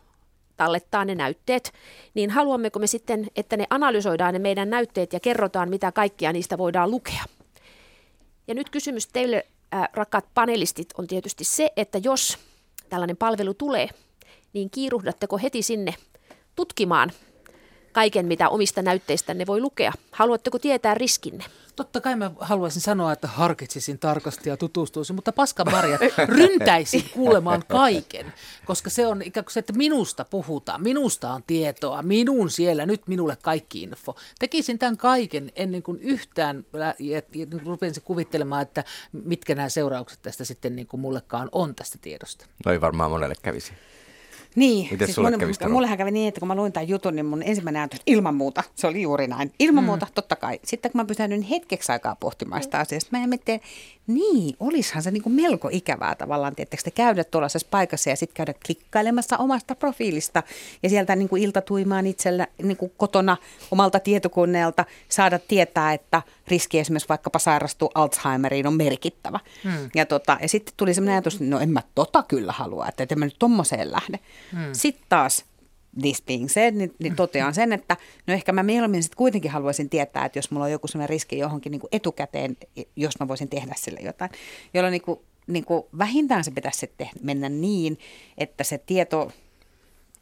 tallettaa 0.57 1.05
ne 1.05 1.15
näytteet, 1.15 1.73
niin 2.13 2.29
haluammeko 2.29 2.79
me 2.79 2.87
sitten, 2.87 3.27
että 3.35 3.57
ne 3.57 3.67
analysoidaan 3.69 4.33
ne 4.33 4.39
meidän 4.39 4.69
näytteet 4.69 5.13
ja 5.13 5.19
kerrotaan, 5.19 5.69
mitä 5.69 5.91
kaikkia 5.91 6.33
niistä 6.33 6.57
voidaan 6.57 6.91
lukea. 6.91 7.23
Ja 8.47 8.53
nyt 8.53 8.69
kysymys 8.69 9.07
teille, 9.07 9.45
äh, 9.73 9.89
rakkaat 9.93 10.25
panelistit, 10.33 10.89
on 10.97 11.07
tietysti 11.07 11.43
se, 11.43 11.71
että 11.77 11.97
jos 12.03 12.37
tällainen 12.89 13.17
palvelu 13.17 13.53
tulee, 13.53 13.89
niin 14.53 14.69
kiiruhdatteko 14.69 15.37
heti 15.37 15.61
sinne 15.61 15.95
tutkimaan 16.55 17.11
kaiken, 17.91 18.25
mitä 18.25 18.49
omista 18.49 18.81
näytteistänne 18.81 19.47
voi 19.47 19.61
lukea? 19.61 19.93
Haluatteko 20.11 20.59
tietää 20.59 20.93
riskinne? 20.93 21.43
Totta 21.75 22.01
kai 22.01 22.15
mä 22.15 22.31
haluaisin 22.39 22.81
sanoa, 22.81 23.11
että 23.11 23.27
harkitsisin 23.27 23.99
tarkasti 23.99 24.49
ja 24.49 24.57
tutustuisin, 24.57 25.15
mutta 25.15 25.31
paska 25.31 25.65
Maria, 25.65 25.99
ryntäisin 26.27 27.09
kuulemaan 27.13 27.63
kaiken, 27.67 28.33
koska 28.65 28.89
se 28.89 29.07
on 29.07 29.21
ikään 29.21 29.45
kuin 29.45 29.53
se, 29.53 29.59
että 29.59 29.73
minusta 29.73 30.25
puhutaan, 30.25 30.83
minusta 30.83 31.33
on 31.33 31.43
tietoa, 31.47 32.01
minun 32.01 32.49
siellä, 32.49 32.85
nyt 32.85 33.07
minulle 33.07 33.37
kaikki 33.41 33.83
info. 33.83 34.15
Tekisin 34.39 34.79
tämän 34.79 34.97
kaiken 34.97 35.51
ennen 35.55 35.83
kuin 35.83 35.99
yhtään 36.01 36.65
rupesin 37.65 38.03
kuvittelemaan, 38.03 38.61
että 38.61 38.83
mitkä 39.11 39.55
nämä 39.55 39.69
seuraukset 39.69 40.19
tästä 40.21 40.45
sitten 40.45 40.75
niin 40.75 40.87
kuin 40.87 41.01
mullekaan 41.01 41.49
on 41.51 41.75
tästä 41.75 41.97
tiedosta. 42.01 42.45
No 42.65 42.71
ei 42.71 42.81
varmaan 42.81 43.11
monelle 43.11 43.35
kävisi. 43.41 43.73
Niin, 44.55 44.87
Miten 44.91 45.07
siis 45.07 45.15
sulle 45.15 45.31
mun, 45.31 45.71
mullehän 45.71 45.97
kävi 45.97 46.11
niin, 46.11 46.27
että 46.27 46.39
kun 46.39 46.47
mä 46.47 46.55
luin 46.55 46.73
tämän 46.73 46.89
jutun, 46.89 47.15
niin 47.15 47.25
mun 47.25 47.43
ensimmäinen 47.43 47.81
ajatus, 47.81 47.99
ilman 48.05 48.35
muuta, 48.35 48.63
se 48.75 48.87
oli 48.87 49.01
juuri 49.01 49.27
näin. 49.27 49.51
Ilman 49.59 49.83
mm. 49.83 49.85
muuta, 49.85 50.07
totta 50.15 50.35
kai. 50.35 50.59
Sitten 50.63 50.91
kun 50.91 51.01
mä 51.01 51.05
pysäännyin 51.05 51.41
hetkeksi 51.41 51.91
aikaa 51.91 52.15
pohtimaan 52.15 52.63
sitä 52.63 52.79
asiaa, 52.79 53.01
mä 53.11 53.27
mietin, 53.27 53.61
niin, 54.07 54.55
olishan 54.59 55.03
se 55.03 55.11
niin 55.11 55.23
kuin 55.23 55.33
melko 55.33 55.69
ikävää 55.71 56.15
tavallaan, 56.15 56.55
tietysti 56.55 56.91
te 56.91 56.95
käydä 56.95 57.23
tuollaisessa 57.23 57.67
paikassa 57.71 58.09
ja 58.09 58.15
sitten 58.15 58.35
käydä 58.35 58.53
klikkailemassa 58.65 59.37
omasta 59.37 59.75
profiilista 59.75 60.43
ja 60.83 60.89
sieltä 60.89 61.15
niin 61.15 61.29
kuin 61.29 61.43
iltatuimaan 61.43 62.07
itsellä 62.07 62.47
niin 62.63 62.77
kuin 62.77 62.91
kotona 62.97 63.37
omalta 63.71 63.99
tietokoneelta 63.99 64.85
saada 65.09 65.39
tietää, 65.39 65.93
että 65.93 66.21
riski 66.51 66.79
esimerkiksi 66.79 67.09
vaikkapa 67.09 67.39
sairastua 67.39 67.89
Alzheimeriin 67.95 68.67
on 68.67 68.73
merkittävä. 68.73 69.39
Hmm. 69.63 69.89
Ja, 69.95 70.05
tota, 70.05 70.37
ja 70.41 70.47
sitten 70.47 70.73
tuli 70.77 70.93
sellainen 70.93 71.13
ajatus, 71.13 71.33
että 71.33 71.45
no 71.45 71.59
en 71.59 71.69
mä 71.69 71.81
tota 71.95 72.23
kyllä 72.23 72.51
halua, 72.51 72.87
että 72.87 73.07
en 73.11 73.19
mä 73.19 73.25
nyt 73.25 73.39
tommoseen 73.39 73.91
lähde. 73.91 74.19
Hmm. 74.51 74.69
Sitten 74.73 75.05
taas 75.09 75.45
this 76.01 76.21
being 76.21 76.49
said, 76.49 76.75
niin, 76.75 76.95
niin 76.99 77.15
totean 77.15 77.53
sen, 77.53 77.73
että 77.73 77.97
no 78.27 78.33
ehkä 78.33 78.51
mä 78.51 78.63
mieluummin 78.63 79.03
sitten 79.03 79.17
kuitenkin 79.17 79.51
haluaisin 79.51 79.89
tietää, 79.89 80.25
että 80.25 80.39
jos 80.39 80.51
mulla 80.51 80.65
on 80.65 80.71
joku 80.71 80.87
sellainen 80.87 81.09
riski 81.09 81.37
johonkin 81.37 81.71
niin 81.71 81.79
kuin 81.79 81.89
etukäteen, 81.91 82.57
jos 82.95 83.19
mä 83.19 83.27
voisin 83.27 83.49
tehdä 83.49 83.73
sille 83.77 83.99
jotain, 83.99 84.31
jolloin 84.73 84.91
niin 84.91 85.01
kuin, 85.01 85.19
niin 85.47 85.65
kuin 85.65 85.83
vähintään 85.97 86.43
se 86.43 86.51
pitäisi 86.51 86.79
sitten 86.79 87.09
mennä 87.21 87.49
niin, 87.49 87.99
että 88.37 88.63
se 88.63 88.77
tieto 88.77 89.31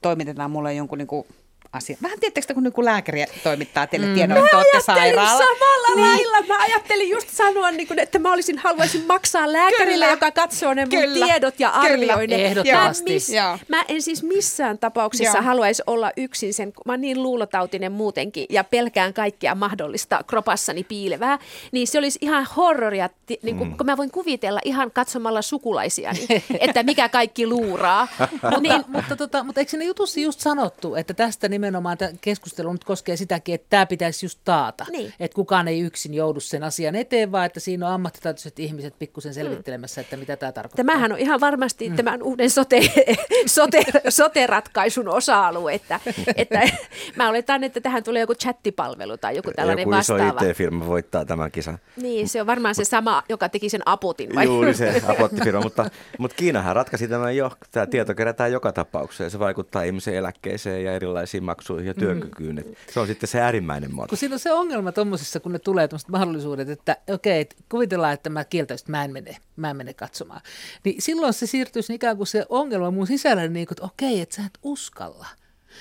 toimitetaan 0.02 0.52
mulle 0.52 0.74
jonkun 0.74 0.98
niin 0.98 1.08
kuin 1.08 1.28
asia. 1.74 1.98
Vähän 2.02 2.20
tietysti 2.20 2.54
kun 2.54 2.64
niin 2.64 2.86
lääkäri 2.86 3.26
toimittaa 3.44 3.88
teille 3.88 4.08
mm. 4.08 4.14
tiedon, 4.14 4.38
että 4.38 4.58
olette 4.58 4.82
sairaala. 4.82 5.30
samalla 5.30 5.96
niin. 5.96 6.08
lailla. 6.08 6.48
Mä 6.48 6.64
ajattelin 6.64 7.10
just 7.10 7.30
sanoa, 7.30 7.72
niin 7.72 7.88
kuin, 7.88 8.00
että 8.00 8.20
mä 8.20 8.34
olisin, 8.34 8.58
haluaisin 8.58 9.06
maksaa 9.08 9.54
lääkärille, 9.54 10.06
Kyllä. 10.06 10.10
joka 10.10 10.32
katsoo 10.32 10.74
ne 10.74 10.86
mun 10.86 10.90
Kyllä. 10.90 11.26
tiedot 11.26 11.60
ja 11.60 11.70
arvioi 11.70 12.28
ne. 12.28 12.36
Ehdottomasti. 12.36 13.12
Mä, 13.12 13.14
miss, 13.14 13.30
mä 13.68 13.84
en 13.88 14.02
siis 14.02 14.24
missään 14.24 14.78
tapauksessa 14.78 15.38
Joo. 15.38 15.46
haluaisi 15.46 15.84
olla 15.88 16.12
yksin 16.18 16.54
sen, 16.54 16.74
mä 16.86 16.94
oon 16.94 17.02
niin 17.02 17.24
luulotautinen 17.24 17.92
muutenkin 17.92 18.46
ja 18.50 18.64
pelkään 18.64 19.14
kaikkea 19.14 19.56
mahdollista 19.56 20.24
kropassani 20.28 20.84
piilevää, 20.84 21.40
niin 21.72 21.88
se 21.88 21.98
olisi 21.98 22.20
ihan 22.22 22.48
horroria, 22.58 23.10
niin 23.44 23.58
kuin, 23.58 23.70
mm. 23.70 23.78
kun 23.78 23.86
mä 23.86 23.98
voin 23.98 24.12
kuvitella 24.12 24.60
ihan 24.66 24.92
katsomalla 24.92 25.42
sukulaisia, 25.42 26.12
että 26.60 26.84
mikä 26.84 27.10
kaikki 27.10 27.48
luuraa. 27.48 28.08
niin, 28.62 28.84
mutta, 28.88 29.16
tota, 29.16 29.44
mutta 29.44 29.62
eikö 29.62 29.78
ne 29.78 29.86
jutussa 29.86 30.20
just 30.20 30.40
sanottu, 30.40 30.96
että 30.96 31.14
tästä 31.14 31.50
niin 31.50 31.59
nimenomaan 31.60 31.98
tämä 31.98 32.12
keskustelu 32.22 32.72
nyt 32.72 32.84
koskee 32.84 33.18
sitäkin, 33.18 33.56
että 33.56 33.68
tämä 33.70 33.86
pitäisi 33.86 34.26
just 34.26 34.40
taata. 34.44 34.86
Niin. 34.90 35.14
Että 35.20 35.36
kukaan 35.36 35.68
ei 35.68 35.80
yksin 35.80 36.14
joudu 36.14 36.40
sen 36.40 36.64
asian 36.64 36.96
eteen, 36.96 37.32
vaan 37.32 37.46
että 37.46 37.60
siinä 37.60 37.88
on 37.88 37.94
ammattitaitoiset 37.94 38.60
ihmiset 38.60 39.00
pikkusen 39.00 39.34
selvittelemässä, 39.34 40.02
että 40.02 40.18
mitä 40.18 40.38
tämä 40.38 40.52
tarkoittaa. 40.52 40.86
Tämähän 40.86 41.12
on 41.12 41.20
ihan 41.20 41.40
varmasti 41.40 41.90
mm. 41.90 41.96
tämän 41.96 42.24
uuden 42.24 42.50
sote, 42.50 42.82
sote, 43.46 43.84
sote-ratkaisun 44.10 45.08
osa-alue. 45.08 45.74
Että, 45.74 46.00
että 46.36 46.62
mä 47.18 47.30
oletan, 47.30 47.64
että 47.64 47.82
tähän 47.82 48.04
tulee 48.04 48.20
joku 48.20 48.36
chattipalvelu 48.36 49.18
tai 49.18 49.36
joku 49.36 49.52
tällainen 49.56 49.84
joku 49.84 49.92
vastaava. 49.92 50.24
Joku 50.24 50.38
iso 50.38 50.50
IT-firma 50.50 50.88
voittaa 50.88 51.26
tämän 51.26 51.52
kisan. 51.52 51.80
Niin, 51.96 52.30
se 52.30 52.42
on 52.42 52.48
varmaan 52.48 52.76
se 52.76 52.86
sama, 52.86 53.24
joka 53.30 53.50
teki 53.50 53.70
sen 53.70 53.82
apotin. 53.86 54.36
Vai? 54.36 54.46
Juuri 54.46 54.74
se 54.74 55.02
apottifirma, 55.12 55.62
mutta, 55.62 55.90
mutta 56.18 56.36
Kiinahan 56.36 56.76
ratkaisi 56.76 57.08
tämän 57.08 57.38
jo. 57.38 57.52
Tämä 57.72 57.86
tieto 57.86 58.16
kerätään 58.16 58.52
joka 58.52 58.72
tapauksessa 58.72 59.24
ja 59.24 59.30
se 59.30 59.40
vaikuttaa 59.40 59.84
ihmisen 59.84 60.16
eläkkeeseen 60.16 60.84
ja 60.84 60.94
erilaisiin 60.94 61.44
eläkemaksuihin 61.50 61.88
ja 61.88 61.94
työkykyyn. 61.94 62.60
Et 62.60 62.78
se 62.94 63.00
on 63.00 63.08
sitten 63.08 63.30
se 63.30 63.42
äärimmäinen 63.42 63.94
muoto. 63.94 64.10
Kun 64.10 64.18
siinä 64.18 64.36
on 64.36 64.40
se 64.40 64.52
ongelma 64.52 64.92
tuommoisissa, 64.92 65.40
kun 65.40 65.52
ne 65.52 65.60
tulee 65.60 65.88
tuommoiset 65.88 66.10
mahdollisuudet, 66.10 66.70
että 66.70 66.98
okei, 67.14 67.42
että 67.42 67.56
kuvitellaan, 67.70 68.14
että 68.14 68.30
mä 68.30 68.46
kieltäisin, 68.46 68.84
että 68.84 68.92
mä 68.92 69.04
en 69.04 69.14
mene, 69.14 69.38
mä 69.56 69.70
en 69.70 69.78
mene 69.78 69.94
katsomaan. 69.94 70.42
Niin 70.84 71.02
silloin 71.02 71.34
se 71.34 71.46
siirtyisi 71.46 71.94
ikään 71.94 72.18
kuin 72.18 72.28
se 72.28 72.46
ongelma 72.50 72.92
mun 72.92 73.08
sisällä, 73.08 73.48
niin 73.48 73.68
kuin, 73.68 73.74
että 73.74 73.86
okei, 73.86 74.22
että 74.22 74.36
sä 74.36 74.42
et 74.46 74.60
uskalla. 74.64 75.28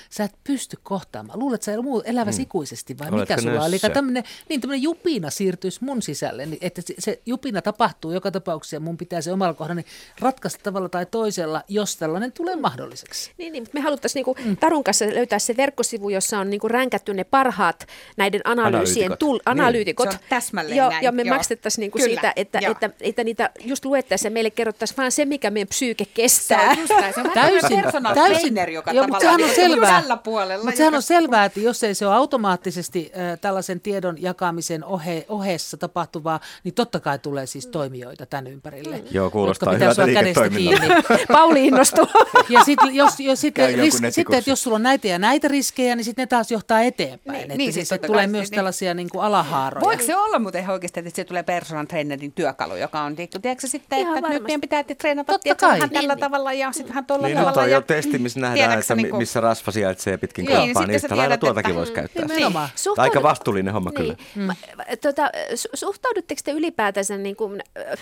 Sä 0.09 0.23
et 0.23 0.35
pysty 0.43 0.77
kohtaamaan. 0.83 1.39
Luulet 1.39 1.61
sä 1.61 1.81
muu 1.81 2.01
eläväsi 2.05 2.37
hmm. 2.37 2.43
ikuisesti 2.43 2.97
vai 2.97 3.07
Oletko 3.07 3.33
mikä 3.33 3.41
sulla 3.41 3.59
on? 3.61 3.67
Eli 3.67 3.75
nössö? 3.75 3.89
tämmöinen, 3.89 4.23
niin 4.49 4.61
tämmöinen 4.61 4.83
jupina 4.83 5.29
siirtyisi 5.29 5.83
mun 5.83 6.01
sisälle, 6.01 6.45
niin 6.45 6.57
että 6.61 6.81
se, 6.81 6.93
se 6.99 7.21
jupina 7.25 7.61
tapahtuu 7.61 8.11
joka 8.11 8.31
tapauksessa 8.31 8.75
ja 8.75 8.79
mun 8.79 8.97
pitää 8.97 9.21
se 9.21 9.31
omalla 9.31 9.53
kohdalla 9.53 9.75
niin 9.81 9.85
ratkaista 10.19 10.59
tavalla 10.63 10.89
tai 10.89 11.05
toisella, 11.05 11.63
jos 11.67 11.95
tällainen 11.97 12.31
tulee 12.31 12.55
mahdolliseksi. 12.55 13.31
Niin, 13.37 13.53
niin, 13.53 13.63
mutta 13.63 13.77
me 13.77 13.81
haluttaisiin 13.81 14.25
niinku 14.25 14.55
Tarun 14.59 14.83
kanssa 14.83 15.05
löytää 15.05 15.39
se 15.39 15.57
verkkosivu, 15.57 16.09
jossa 16.09 16.39
on 16.39 16.49
niinku 16.49 16.67
ränkätty 16.67 17.13
ne 17.13 17.23
parhaat 17.23 17.87
näiden 18.17 18.41
analyysien 18.43 19.11
Analyytikot. 19.11 19.19
tul- 19.19 19.33
Niin. 19.33 19.41
analyytikot. 19.59 20.11
Se 20.11 20.17
on 20.17 20.23
täsmälleen 20.29 20.77
ja, 20.77 20.89
näin, 20.89 21.03
ja 21.03 21.11
me 21.11 21.21
joo. 21.21 21.35
maksettaisiin 21.35 21.81
niinku 21.81 21.97
Kyllä, 21.97 22.09
siitä, 22.09 22.33
että, 22.35 22.59
joo. 22.61 22.71
että, 22.71 22.89
että, 23.01 23.23
niitä 23.23 23.49
just 23.59 23.85
luettaisiin 23.85 24.29
ja 24.29 24.33
meille 24.33 24.49
kerrottaisiin 24.49 24.97
vaan 24.97 25.11
se, 25.11 25.25
mikä 25.25 25.51
meidän 25.51 25.67
psyyke 25.67 26.03
Se 26.03 26.09
kestää. 26.13 26.69
on 26.69 26.77
just 26.79 26.89
näin. 26.89 27.13
Se 27.13 27.21
on 27.21 27.31
Täysin, 27.33 28.53
täysin, 28.55 28.73
joka 28.73 28.91
Joo, 28.91 29.07
mutta 29.07 29.25
tavallaan 29.25 29.55
sehän 29.55 29.71
on 29.71 29.77
niin 29.77 29.78
selvää. 29.85 30.01
tällä 30.01 30.17
puolella. 30.17 30.63
Mutta 30.65 30.77
sehän 30.77 30.95
on 30.95 31.01
selvää, 31.01 31.45
että 31.45 31.59
jos 31.59 31.83
ei 31.83 31.95
se 31.95 32.07
ole 32.07 32.15
automaattisesti 32.15 33.11
äh, 33.17 33.39
tällaisen 33.39 33.79
tiedon 33.81 34.21
jakamisen 34.21 34.83
ohe, 34.85 35.25
ohessa 35.29 35.77
tapahtuvaa, 35.77 36.39
niin 36.63 36.73
totta 36.73 36.99
kai 36.99 37.19
tulee 37.19 37.45
siis 37.45 37.67
toimijoita 37.67 38.25
tämän 38.25 38.47
ympärille. 38.47 39.03
Joo, 39.11 39.29
kuulostaa 39.29 39.73
jotka 39.73 39.87
pitää 39.87 40.03
hyvältä 40.05 40.19
kädestä 40.19 40.41
liiketoiminnalta. 40.55 41.03
kiinni. 41.07 41.25
Pauli 41.37 41.67
innostuu. 41.67 42.07
Ja 42.49 42.63
sitten 42.63 42.95
jos, 42.95 43.19
jos 43.19 43.43
jonkun 43.43 43.79
ris, 43.79 43.97
sitten, 44.15 44.37
että 44.37 44.49
jos 44.49 44.63
sulla 44.63 44.75
on 44.75 44.83
näitä 44.83 45.07
ja 45.07 45.19
näitä 45.19 45.47
riskejä, 45.47 45.95
niin 45.95 46.03
sitten 46.05 46.23
ne 46.23 46.27
taas 46.27 46.51
johtaa 46.51 46.81
eteenpäin. 46.81 47.37
Niin, 47.37 47.43
että 47.43 47.57
niin, 47.57 47.73
siis, 47.73 47.89
tulee 47.89 48.21
kai, 48.21 48.27
myös 48.27 48.49
niin. 48.51 48.55
tällaisia 48.55 48.93
niin 48.93 49.09
kuin 49.09 49.23
alahaaroja. 49.23 49.85
Voiko 49.85 50.03
se 50.03 50.15
olla 50.15 50.39
muuten 50.39 50.61
ihan 50.61 50.73
oikeasti, 50.73 50.99
että 50.99 51.11
se 51.15 51.23
tulee 51.23 51.43
personal 51.43 51.85
trainerin 51.85 52.31
työkalu, 52.31 52.75
joka 52.75 53.01
on, 53.01 53.15
tiedätkö, 53.15 53.39
tiedätkö 53.39 53.67
sitten, 53.67 53.99
Ihan 53.99 54.17
että 54.17 54.29
nyt 54.29 54.43
meidän 54.43 54.61
pitää 54.61 54.83
treenata 54.83 55.39
tiedätkö, 55.39 55.67
vähän 55.67 55.89
tällä 55.89 56.13
Niin, 56.15 56.19
tavalla 56.19 56.53
ja 56.53 56.71
sitten 56.71 56.89
vähän 56.89 57.05
tuolla 57.05 57.27
Niin 57.27 57.37
nyt 57.37 57.45
tavalla. 57.45 57.61
on 57.63 57.69
ja- 57.69 57.75
jo 57.77 57.81
testi, 57.81 58.17
missä 58.19 58.39
nähdään, 58.39 58.55
Tiedätkö 58.69 58.79
että 58.79 58.95
niinku- 58.95 59.17
missä 59.17 59.41
rasva 59.41 59.68
sijaitsee 59.71 60.17
pitkin 60.17 60.45
Niin, 60.45 60.55
kroppaa, 60.63 60.85
niin 60.85 60.95
yhtä 60.95 61.17
lailla 61.17 61.37
tuotakin 61.37 61.69
että- 61.69 61.77
voisi 61.77 61.91
käyttää. 61.93 62.25
Nimenomaan. 62.25 62.69
Suhtaudu- 62.75 63.01
Aika 63.01 63.23
vastuullinen 63.23 63.73
homma 63.73 63.91
kyllä. 63.91 64.15
Niin. 64.35 64.47
Mm. 64.47 64.55
Tota, 65.01 65.31
su- 65.55 65.69
suhtaudutteko 65.73 66.41
te 66.43 66.51
ylipäätänsä, 66.51 67.17
niin 67.17 67.35
kuin, 67.35 67.63
äh, 67.91 67.99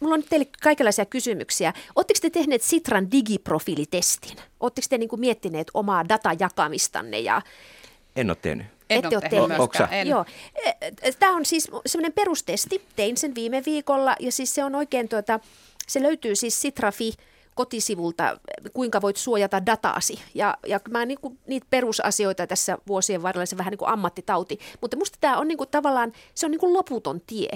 mulla 0.00 0.14
on 0.14 0.22
teille 0.22 0.46
kaikenlaisia 0.62 1.04
kysymyksiä. 1.04 1.72
Oletteko 1.96 2.18
te 2.22 2.30
tehneet 2.30 2.62
Sitran 2.62 3.10
digiprofiilitestin? 3.10 4.36
Oletteko 4.60 4.86
te 4.90 4.98
niin 4.98 5.08
kuin 5.08 5.20
miettineet 5.20 5.70
omaa 5.74 6.08
datajakamistanne 6.08 7.18
ja 7.20 7.42
En 8.16 8.30
ole 8.30 8.36
tehnyt. 8.42 8.66
En 8.90 8.98
Ette 9.04 9.16
ole 9.16 9.28
tehnyt 9.28 9.90
en. 9.90 10.06
Joo. 10.08 10.24
Tämä 11.18 11.36
on 11.36 11.46
siis 11.46 11.70
semmoinen 11.86 12.12
perustesti. 12.12 12.82
Tein 12.96 13.16
sen 13.16 13.34
viime 13.34 13.62
viikolla 13.66 14.16
ja 14.20 14.32
siis 14.32 14.54
se 14.54 14.64
on 14.64 14.74
oikein 14.74 15.08
tuota, 15.08 15.40
se 15.88 16.02
löytyy 16.02 16.36
siis 16.36 16.60
Sitrafi 16.60 17.12
kotisivulta, 17.60 18.40
kuinka 18.72 19.00
voit 19.00 19.16
suojata 19.16 19.66
dataasi. 19.66 20.20
Ja, 20.34 20.58
ja 20.66 20.80
mä 20.90 21.04
niin 21.06 21.20
kuin, 21.20 21.38
niitä 21.46 21.66
perusasioita 21.70 22.46
tässä 22.46 22.78
vuosien 22.88 23.22
varrella, 23.22 23.46
se 23.46 23.56
vähän 23.56 23.70
niin 23.70 23.78
kuin 23.78 23.88
ammattitauti. 23.88 24.58
Mutta 24.80 24.96
musta 24.96 25.18
tämä 25.20 25.38
on 25.38 25.48
niin 25.48 25.58
kuin, 25.58 25.70
tavallaan, 25.70 26.12
se 26.34 26.46
on 26.46 26.50
niin 26.50 26.60
kuin 26.60 26.72
loputon 26.72 27.20
tie. 27.20 27.52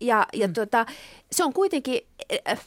Ja, 0.00 0.26
ja 0.32 0.48
mm. 0.48 0.54
tota, 0.54 0.86
se 1.32 1.44
on 1.44 1.52
kuitenkin, 1.52 2.00
äh, 2.48 2.60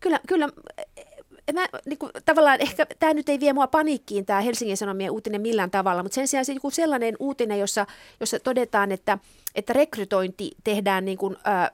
kyllä, 0.00 0.20
kyllä 0.26 0.48
äh, 0.78 1.54
mä, 1.54 1.66
niin 1.86 1.98
kuin, 1.98 2.12
tavallaan 2.24 2.60
ehkä 2.60 2.86
tämä 2.98 3.14
nyt 3.14 3.28
ei 3.28 3.40
vie 3.40 3.52
mua 3.52 3.66
paniikkiin, 3.66 4.26
tämä 4.26 4.40
Helsingin 4.40 4.76
Sanomien 4.76 5.10
uutinen 5.10 5.40
millään 5.40 5.70
tavalla, 5.70 6.02
mutta 6.02 6.14
sen 6.14 6.28
sijaan 6.28 6.44
se 6.44 6.52
joku 6.52 6.70
sellainen 6.70 7.16
uutinen, 7.20 7.58
jossa, 7.58 7.86
jossa 8.20 8.40
todetaan, 8.40 8.92
että, 8.92 9.18
että 9.54 9.72
rekrytointi 9.72 10.50
tehdään 10.64 11.04
niin 11.04 11.18
kuin, 11.18 11.36
äh, 11.46 11.70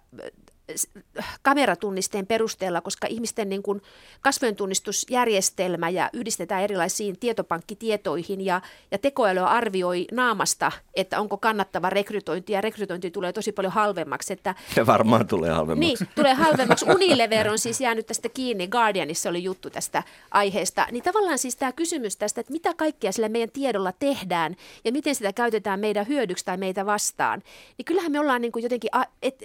kameratunnisteen 1.42 2.26
perusteella, 2.26 2.80
koska 2.80 3.06
ihmisten 3.06 3.48
niin 3.48 3.62
kuin 3.62 3.82
kasvojentunnistusjärjestelmä 4.20 5.88
ja 5.88 6.10
yhdistetään 6.12 6.62
erilaisiin 6.62 7.18
tietopankkitietoihin 7.18 8.40
ja, 8.44 8.60
ja 8.90 8.98
tekoäly 8.98 9.40
arvioi 9.40 10.06
naamasta, 10.12 10.72
että 10.94 11.20
onko 11.20 11.36
kannattava 11.36 11.90
rekrytointi 11.90 12.52
ja 12.52 12.60
rekrytointi 12.60 13.10
tulee 13.10 13.32
tosi 13.32 13.52
paljon 13.52 13.72
halvemmaksi, 13.72 14.32
että 14.32 14.54
Se 14.74 14.86
varmaan 14.86 15.26
tulee 15.26 15.50
halvemmaksi. 15.50 15.80
niin, 16.04 16.08
tulee 16.14 16.34
halvemmaksi. 16.34 16.86
Unilever 16.94 17.48
on 17.48 17.58
siis 17.58 17.80
jäänyt 17.80 18.06
tästä 18.06 18.28
kiinni. 18.28 18.68
Guardianissa 18.68 19.28
oli 19.30 19.44
juttu 19.44 19.70
tästä 19.70 20.02
aiheesta. 20.30 20.86
Niin 20.92 21.02
tavallaan 21.02 21.38
siis 21.38 21.56
tämä 21.56 21.72
kysymys 21.72 22.16
tästä, 22.16 22.40
että 22.40 22.52
mitä 22.52 22.74
kaikkea 22.74 23.12
sillä 23.12 23.28
meidän 23.28 23.50
tiedolla 23.50 23.92
tehdään 23.92 24.56
ja 24.84 24.92
miten 24.92 25.14
sitä 25.14 25.32
käytetään 25.32 25.80
meidän 25.80 26.08
hyödyksi 26.08 26.44
tai 26.44 26.56
meitä 26.56 26.86
vastaan. 26.86 27.42
Niin 27.78 27.84
kyllähän 27.84 28.12
me 28.12 28.20
ollaan 28.20 28.42
niin 28.42 28.52
kuin 28.52 28.62
jotenkin, 28.62 28.90
a- 28.92 29.04
et, 29.22 29.44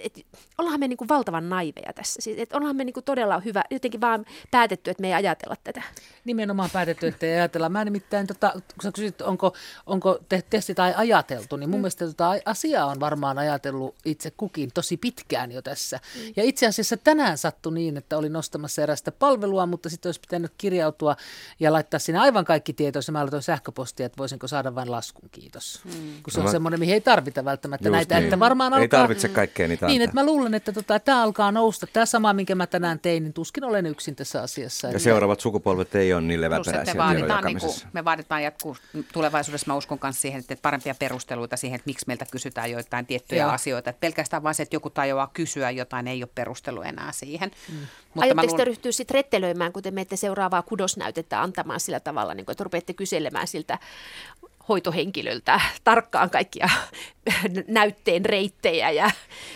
ollaanhan 0.58 0.80
me 0.80 0.88
niin 0.88 0.96
kuin 0.96 1.08
valtavan 1.14 1.48
naiveja 1.48 1.92
tässä. 1.92 2.22
Siis, 2.22 2.38
et 2.38 2.52
ollaanhan 2.52 2.76
me 2.76 2.84
niin 2.84 2.94
kuin 2.94 3.04
todella 3.04 3.40
hyvä, 3.40 3.64
jotenkin 3.70 4.00
vaan 4.00 4.24
päätetty, 4.50 4.90
että 4.90 5.00
me 5.00 5.06
ei 5.08 5.14
ajatella 5.14 5.56
tätä. 5.64 5.82
Nimenomaan 6.24 6.70
päätetty, 6.72 7.06
että 7.06 7.26
ei 7.26 7.32
ajatella. 7.32 7.68
Mä 7.68 7.84
nimittäin, 7.84 8.26
tota, 8.26 8.50
kun 8.52 8.62
sä 8.82 8.92
kysyt, 8.92 9.22
onko, 9.22 9.52
onko 9.86 10.18
te, 10.28 10.42
testit 10.50 10.76
tai 10.76 10.94
ajateltu, 10.96 11.56
niin 11.56 11.70
mun 11.70 11.78
mm. 11.78 11.82
mielestä 11.82 12.06
tota 12.06 12.30
asiaa 12.44 12.86
on 12.86 13.00
varmaan 13.00 13.38
ajatellut 13.38 13.94
itse 14.04 14.30
kukin 14.36 14.70
tosi 14.74 14.96
pitkään 14.96 15.52
jo 15.52 15.62
tässä. 15.62 16.00
Mm. 16.14 16.32
Ja 16.36 16.42
itse 16.44 16.66
asiassa 16.66 16.96
tänään 16.96 17.38
sattui 17.38 17.74
niin, 17.74 17.96
että 17.96 18.18
olin 18.18 18.32
nostamassa 18.32 18.82
erästä 18.82 19.12
palvelua, 19.12 19.66
mutta 19.66 19.88
sitten 19.88 20.08
olisi 20.08 20.20
pitänyt 20.20 20.52
kirjautua 20.58 21.16
ja 21.60 21.72
laittaa 21.72 22.00
sinne 22.00 22.18
aivan 22.20 22.44
kaikki 22.44 22.72
tietoja. 22.72 23.02
Mä 23.12 23.20
laitoin 23.20 23.42
sähköpostia, 23.42 24.06
että 24.06 24.18
voisinko 24.18 24.48
saada 24.48 24.74
vain 24.74 24.90
laskun, 24.90 25.28
kiitos. 25.32 25.80
Mm. 25.84 25.90
Kun 26.22 26.32
se 26.32 26.40
on 26.40 26.46
No 26.46 26.52
semmoinen, 26.52 26.80
mihin 26.80 26.94
ei 26.94 27.00
tarvita 27.00 27.44
välttämättä 27.44 27.88
Just 27.88 27.92
näitä. 27.92 28.14
niin. 28.14 28.24
Että 28.24 28.38
varmaan 28.38 28.72
Ei 28.74 28.80
alkaa, 28.82 29.00
tarvitse 29.00 29.28
kaikkea 29.28 29.68
niitä 29.68 29.86
Niin, 29.86 30.02
antaa. 30.02 30.04
että 30.04 30.20
mä 30.20 30.26
luulen, 30.26 30.54
että 30.54 30.72
tota, 30.72 30.96
tämä 31.04 31.22
alkaa 31.22 31.52
nousta. 31.52 31.86
Tämä 31.86 32.06
sama, 32.06 32.32
minkä 32.32 32.54
mä 32.54 32.66
tänään 32.66 32.98
tein, 33.00 33.22
niin 33.22 33.32
tuskin 33.32 33.64
olen 33.64 33.86
yksin 33.86 34.16
tässä 34.16 34.42
asiassa. 34.42 34.88
Ja 34.88 34.98
seuraavat 34.98 35.40
sukupolvet 35.40 35.94
ei 35.94 36.12
ole 36.12 36.20
niin 36.20 36.40
leväperäisiä 36.40 36.94
me 36.94 36.98
vaaditaan, 36.98 37.44
niin 37.44 37.60
kuin, 37.60 37.72
me 37.92 38.04
vaaditaan 38.04 38.42
jatkuu, 38.42 38.76
tulevaisuudessa 39.12 39.66
mä 39.66 39.74
uskon 39.74 39.98
myös 40.02 40.20
siihen, 40.20 40.40
että 40.40 40.56
parempia 40.62 40.94
perusteluita 40.94 41.56
siihen, 41.56 41.76
että 41.76 41.88
miksi 41.88 42.04
meiltä 42.06 42.26
kysytään 42.30 42.70
joitain 42.70 43.06
tiettyjä 43.06 43.42
Joo. 43.42 43.52
asioita. 43.52 43.90
Että 43.90 44.00
pelkästään 44.00 44.42
vain 44.42 44.54
se, 44.54 44.62
että 44.62 44.76
joku 44.76 44.90
tajuaa 44.90 45.30
kysyä 45.34 45.70
jotain, 45.70 46.08
ei 46.08 46.22
ole 46.22 46.30
perustelu 46.34 46.82
enää 46.82 47.12
siihen. 47.12 47.50
Mm. 47.68 47.76
Aiotteko 48.16 48.56
te 48.56 48.64
ryhtyä 48.64 48.92
sitten 48.92 49.14
rettelöimään, 49.14 49.72
kun 49.72 49.82
te 49.82 49.90
menette 49.90 50.16
seuraavaa 50.16 50.62
kudosnäytettä 50.62 51.42
antamaan 51.42 51.80
sillä 51.80 52.00
tavalla, 52.00 52.34
niin 52.34 52.46
kuin, 52.46 52.52
että 52.52 52.64
rupeatte 52.64 52.94
kyselemään 52.94 53.46
siltä 53.46 53.78
hoitohenkilöltä 54.68 55.60
tarkkaan 55.84 56.30
kaikkia 56.30 56.68
näytteen 57.68 58.24
reittejä 58.24 58.90
ja 58.90 59.10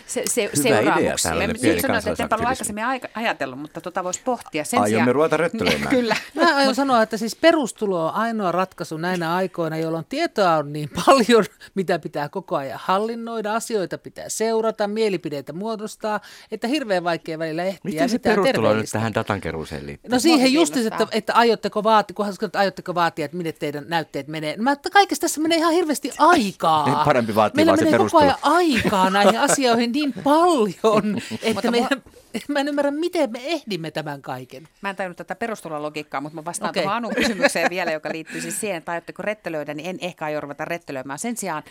se, 0.06 0.22
se, 0.26 0.42
idea 0.42 0.62
seuraamuksia. 0.62 1.16
tällainen 1.22 1.52
Nyt 1.52 1.62
pieni 1.62 1.80
sanoit, 1.80 2.06
että 2.06 2.22
en 2.22 2.28
paljon 2.28 2.46
kansalaisaktivismi. 2.46 2.46
aikaisemmin 2.46 2.84
aika, 2.84 3.08
ajatellut, 3.14 3.58
mutta 3.58 3.80
tota 3.80 4.04
voisi 4.04 4.20
pohtia 4.24 4.64
sen 4.64 4.80
Aiomme 4.80 4.88
sijaan. 4.88 5.14
ruveta 5.14 5.36
röttelöimään. 5.36 5.88
Kyllä. 5.96 6.16
Mä 6.34 6.56
aion 6.56 6.74
sanoa, 6.74 7.02
että 7.02 7.16
siis 7.16 7.36
perustulo 7.36 8.06
on 8.06 8.14
ainoa 8.14 8.52
ratkaisu 8.52 8.96
näinä 8.96 9.34
aikoina, 9.34 9.76
jolloin 9.76 10.06
tietoa 10.08 10.56
on 10.56 10.72
niin 10.72 10.90
paljon, 11.06 11.44
mitä 11.74 11.98
pitää 11.98 12.28
koko 12.28 12.56
ajan 12.56 12.80
hallinnoida, 12.82 13.54
asioita 13.54 13.98
pitää 13.98 14.28
seurata, 14.28 14.88
mielipideitä 14.88 15.52
muodostaa, 15.52 16.20
että 16.52 16.68
hirveän 16.68 17.04
vaikea 17.04 17.38
välillä 17.38 17.64
ehtiä 17.64 17.80
Miten 17.84 18.08
se 18.08 18.18
perustulo 18.18 18.74
nyt 18.74 18.90
tähän 18.92 19.14
datankeruuseen 19.14 19.86
liittyy? 19.86 20.10
No 20.10 20.18
siihen 20.18 20.50
Mua 20.52 20.60
just, 20.60 20.76
että, 20.76 21.06
että 21.12 21.34
aiotteko 21.34 21.84
vaatia, 21.84 22.14
kunhan 22.14 22.34
sanoit, 22.34 22.48
että 22.48 22.58
aiotteko 22.58 22.94
vaatia, 22.94 23.24
että 23.24 23.36
minne 23.36 23.52
teidän 23.52 23.84
näytteet 23.88 24.28
menee. 24.28 24.56
Mä, 24.56 24.72
että 24.72 24.90
kaikessa 24.96 25.20
tässä 25.20 25.40
menee 25.40 25.58
ihan 25.58 25.72
hirveästi 25.72 26.10
aikaa. 26.18 26.84
Niin, 26.86 26.98
parempi 27.04 27.34
vaatia 27.34 27.56
Meillä 27.56 27.70
vaan 27.70 27.78
se 27.78 27.84
menee 27.84 27.98
koko 27.98 28.18
ajan 28.18 28.36
aikaa 28.42 29.10
näihin 29.10 29.40
asioihin 29.40 29.92
niin 29.92 30.12
paljon, 30.24 31.20
että 31.42 31.70
meidän, 31.70 32.02
mä 32.48 32.60
en 32.60 32.68
ymmärrä, 32.68 32.90
miten 32.90 33.32
me 33.32 33.40
ehdimme 33.44 33.90
tämän 33.90 34.22
kaiken. 34.22 34.68
Mä 34.80 34.90
en 34.90 34.96
tajunnut 34.96 35.16
tätä 35.16 35.34
perustulologiikkaa, 35.34 36.20
mutta 36.20 36.36
mä 36.36 36.44
vastaan 36.44 36.70
okay. 36.70 36.82
tuohon 36.82 36.96
Anun 36.96 37.14
kysymykseen 37.14 37.70
vielä, 37.70 37.92
joka 37.92 38.08
liittyy 38.12 38.40
siis 38.40 38.60
siihen, 38.60 38.76
että 38.76 38.92
aiotteko 38.92 39.22
rettelöidä, 39.22 39.74
niin 39.74 39.88
en 39.88 39.98
ehkä 40.00 40.24
aio 40.24 40.40
ruveta 40.40 40.64
rettelöimään. 40.64 41.18
Sen 41.18 41.36
sijaan 41.36 41.62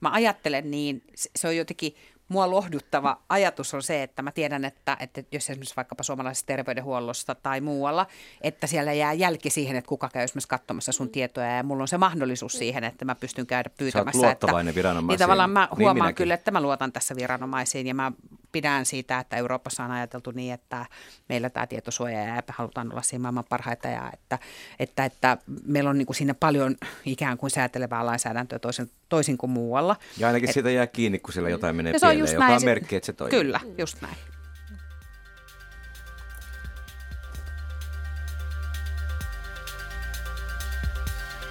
mä 0.00 0.10
ajattelen 0.10 0.70
niin, 0.70 1.02
se- 1.14 1.30
se 1.36 1.48
on 1.48 1.56
jotenkin 1.56 1.94
mua 2.32 2.50
lohduttava 2.50 3.18
ajatus 3.28 3.74
on 3.74 3.82
se, 3.82 4.02
että 4.02 4.22
mä 4.22 4.32
tiedän, 4.32 4.64
että, 4.64 4.96
että 5.00 5.22
jos 5.32 5.50
esimerkiksi 5.50 5.76
vaikkapa 5.76 6.02
suomalaisessa 6.02 6.46
terveydenhuollossa 6.46 7.34
tai 7.34 7.60
muualla, 7.60 8.06
että 8.40 8.66
siellä 8.66 8.92
jää 8.92 9.12
jälki 9.12 9.50
siihen, 9.50 9.76
että 9.76 9.88
kuka 9.88 10.08
käy 10.08 10.24
esimerkiksi 10.24 10.48
katsomassa 10.48 10.92
sun 10.92 11.10
tietoja 11.10 11.56
ja 11.56 11.62
mulla 11.62 11.82
on 11.82 11.88
se 11.88 11.98
mahdollisuus 11.98 12.52
siihen, 12.52 12.84
että 12.84 13.04
mä 13.04 13.14
pystyn 13.14 13.46
käydä 13.46 13.70
pyytämässä. 13.78 14.18
luottavainen 14.26 14.70
että, 14.70 14.76
viranomaisiin. 14.76 15.08
Niin 15.08 15.24
tavallaan 15.24 15.50
mä 15.50 15.68
Niin 15.70 15.78
huomaan 15.78 15.96
minäkin. 15.96 16.14
kyllä, 16.14 16.34
että 16.34 16.50
mä 16.50 16.60
luotan 16.60 16.92
tässä 16.92 17.16
viranomaisiin 17.16 17.86
ja 17.86 17.94
mä 17.94 18.12
pidän 18.52 18.86
siitä, 18.86 19.18
että 19.18 19.36
Euroopassa 19.36 19.84
on 19.84 19.90
ajateltu 19.90 20.30
niin, 20.30 20.54
että 20.54 20.86
meillä 21.28 21.50
tämä 21.50 21.66
tietosuoja 21.66 22.24
ja 22.24 22.42
halutaan 22.48 22.92
olla 22.92 23.02
siinä 23.02 23.22
maailman 23.22 23.44
parhaita 23.48 23.88
ja 23.88 24.10
että, 24.14 24.38
että, 24.78 25.04
että 25.04 25.38
meillä 25.66 25.90
on 25.90 25.98
niin 25.98 26.06
kuin 26.06 26.16
siinä 26.16 26.34
paljon 26.34 26.76
ikään 27.04 27.38
kuin 27.38 27.50
säätelevää 27.50 28.06
lainsäädäntöä 28.06 28.58
toisin, 28.58 28.90
toisin 29.08 29.38
kuin 29.38 29.50
muualla. 29.50 29.96
Ja 30.18 30.26
ainakin 30.26 30.52
siitä 30.52 30.70
jää 30.70 30.86
kiinni, 30.86 31.18
kun 31.18 31.32
siellä 31.32 31.50
jotain 31.50 31.76
menee 31.76 31.92
Ja 31.92 31.98
se 31.98 32.06
on 32.06 32.10
pieleen, 32.10 32.22
just 32.22 32.32
joka 32.32 32.44
näin. 32.44 32.56
on 32.56 32.64
merkki, 32.64 32.96
että 32.96 33.06
se 33.06 33.12
toimii. 33.12 33.38
Kyllä, 33.38 33.60
just 33.78 34.02
näin. 34.02 34.16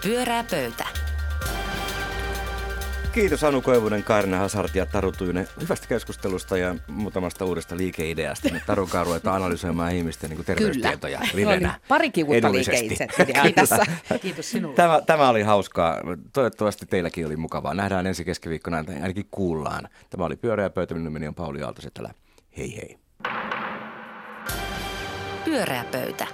Pyöreä 0.03 0.43
pöytä. 0.43 1.00
Kiitos 3.13 3.43
Anu 3.43 3.61
Koivunen, 3.61 4.03
Kaarina 4.03 4.37
Hasart 4.37 4.75
ja 4.75 4.85
Taru 4.85 5.11
Tujunen 5.11 5.47
hyvästä 5.61 5.87
keskustelusta 5.87 6.57
ja 6.57 6.75
muutamasta 6.87 7.45
uudesta 7.45 7.77
liikeideasta. 7.77 8.49
Nyt 8.49 8.63
Taru 8.65 8.87
Kaa 8.87 9.03
ruvetaan 9.03 9.35
analysoimaan 9.35 9.95
ihmisten 9.95 10.29
niin 10.29 10.45
terveystietoja 10.45 11.17
Kyllä. 11.19 11.31
livenä. 11.33 11.79
Parikin 11.87 12.25
uutta 12.25 12.37
edullisesti. 12.47 12.89
liikeideaa 12.89 13.51
tässä. 13.55 13.85
Kiitos 14.21 14.51
sinulle. 14.51 14.75
Tämä, 14.75 15.01
tämä 15.05 15.29
oli 15.29 15.41
hauskaa. 15.41 15.97
Toivottavasti 16.33 16.85
teilläkin 16.85 17.25
oli 17.25 17.35
mukavaa. 17.35 17.73
Nähdään 17.73 18.07
ensi 18.07 18.25
keskiviikkona, 18.25 18.83
tai 18.83 18.95
ainakin 18.95 19.27
kuullaan. 19.31 19.89
Tämä 20.09 20.25
oli 20.25 20.35
Pyöreä 20.35 20.69
pöytä. 20.69 20.93
Minun 20.93 21.05
nimeni 21.05 21.27
on 21.27 21.35
Pauli 21.35 21.63
Aaltosetälä. 21.63 22.13
Hei 22.57 22.75
hei. 22.75 22.97
Pyöreä 25.45 25.85
pöytä. 25.91 26.27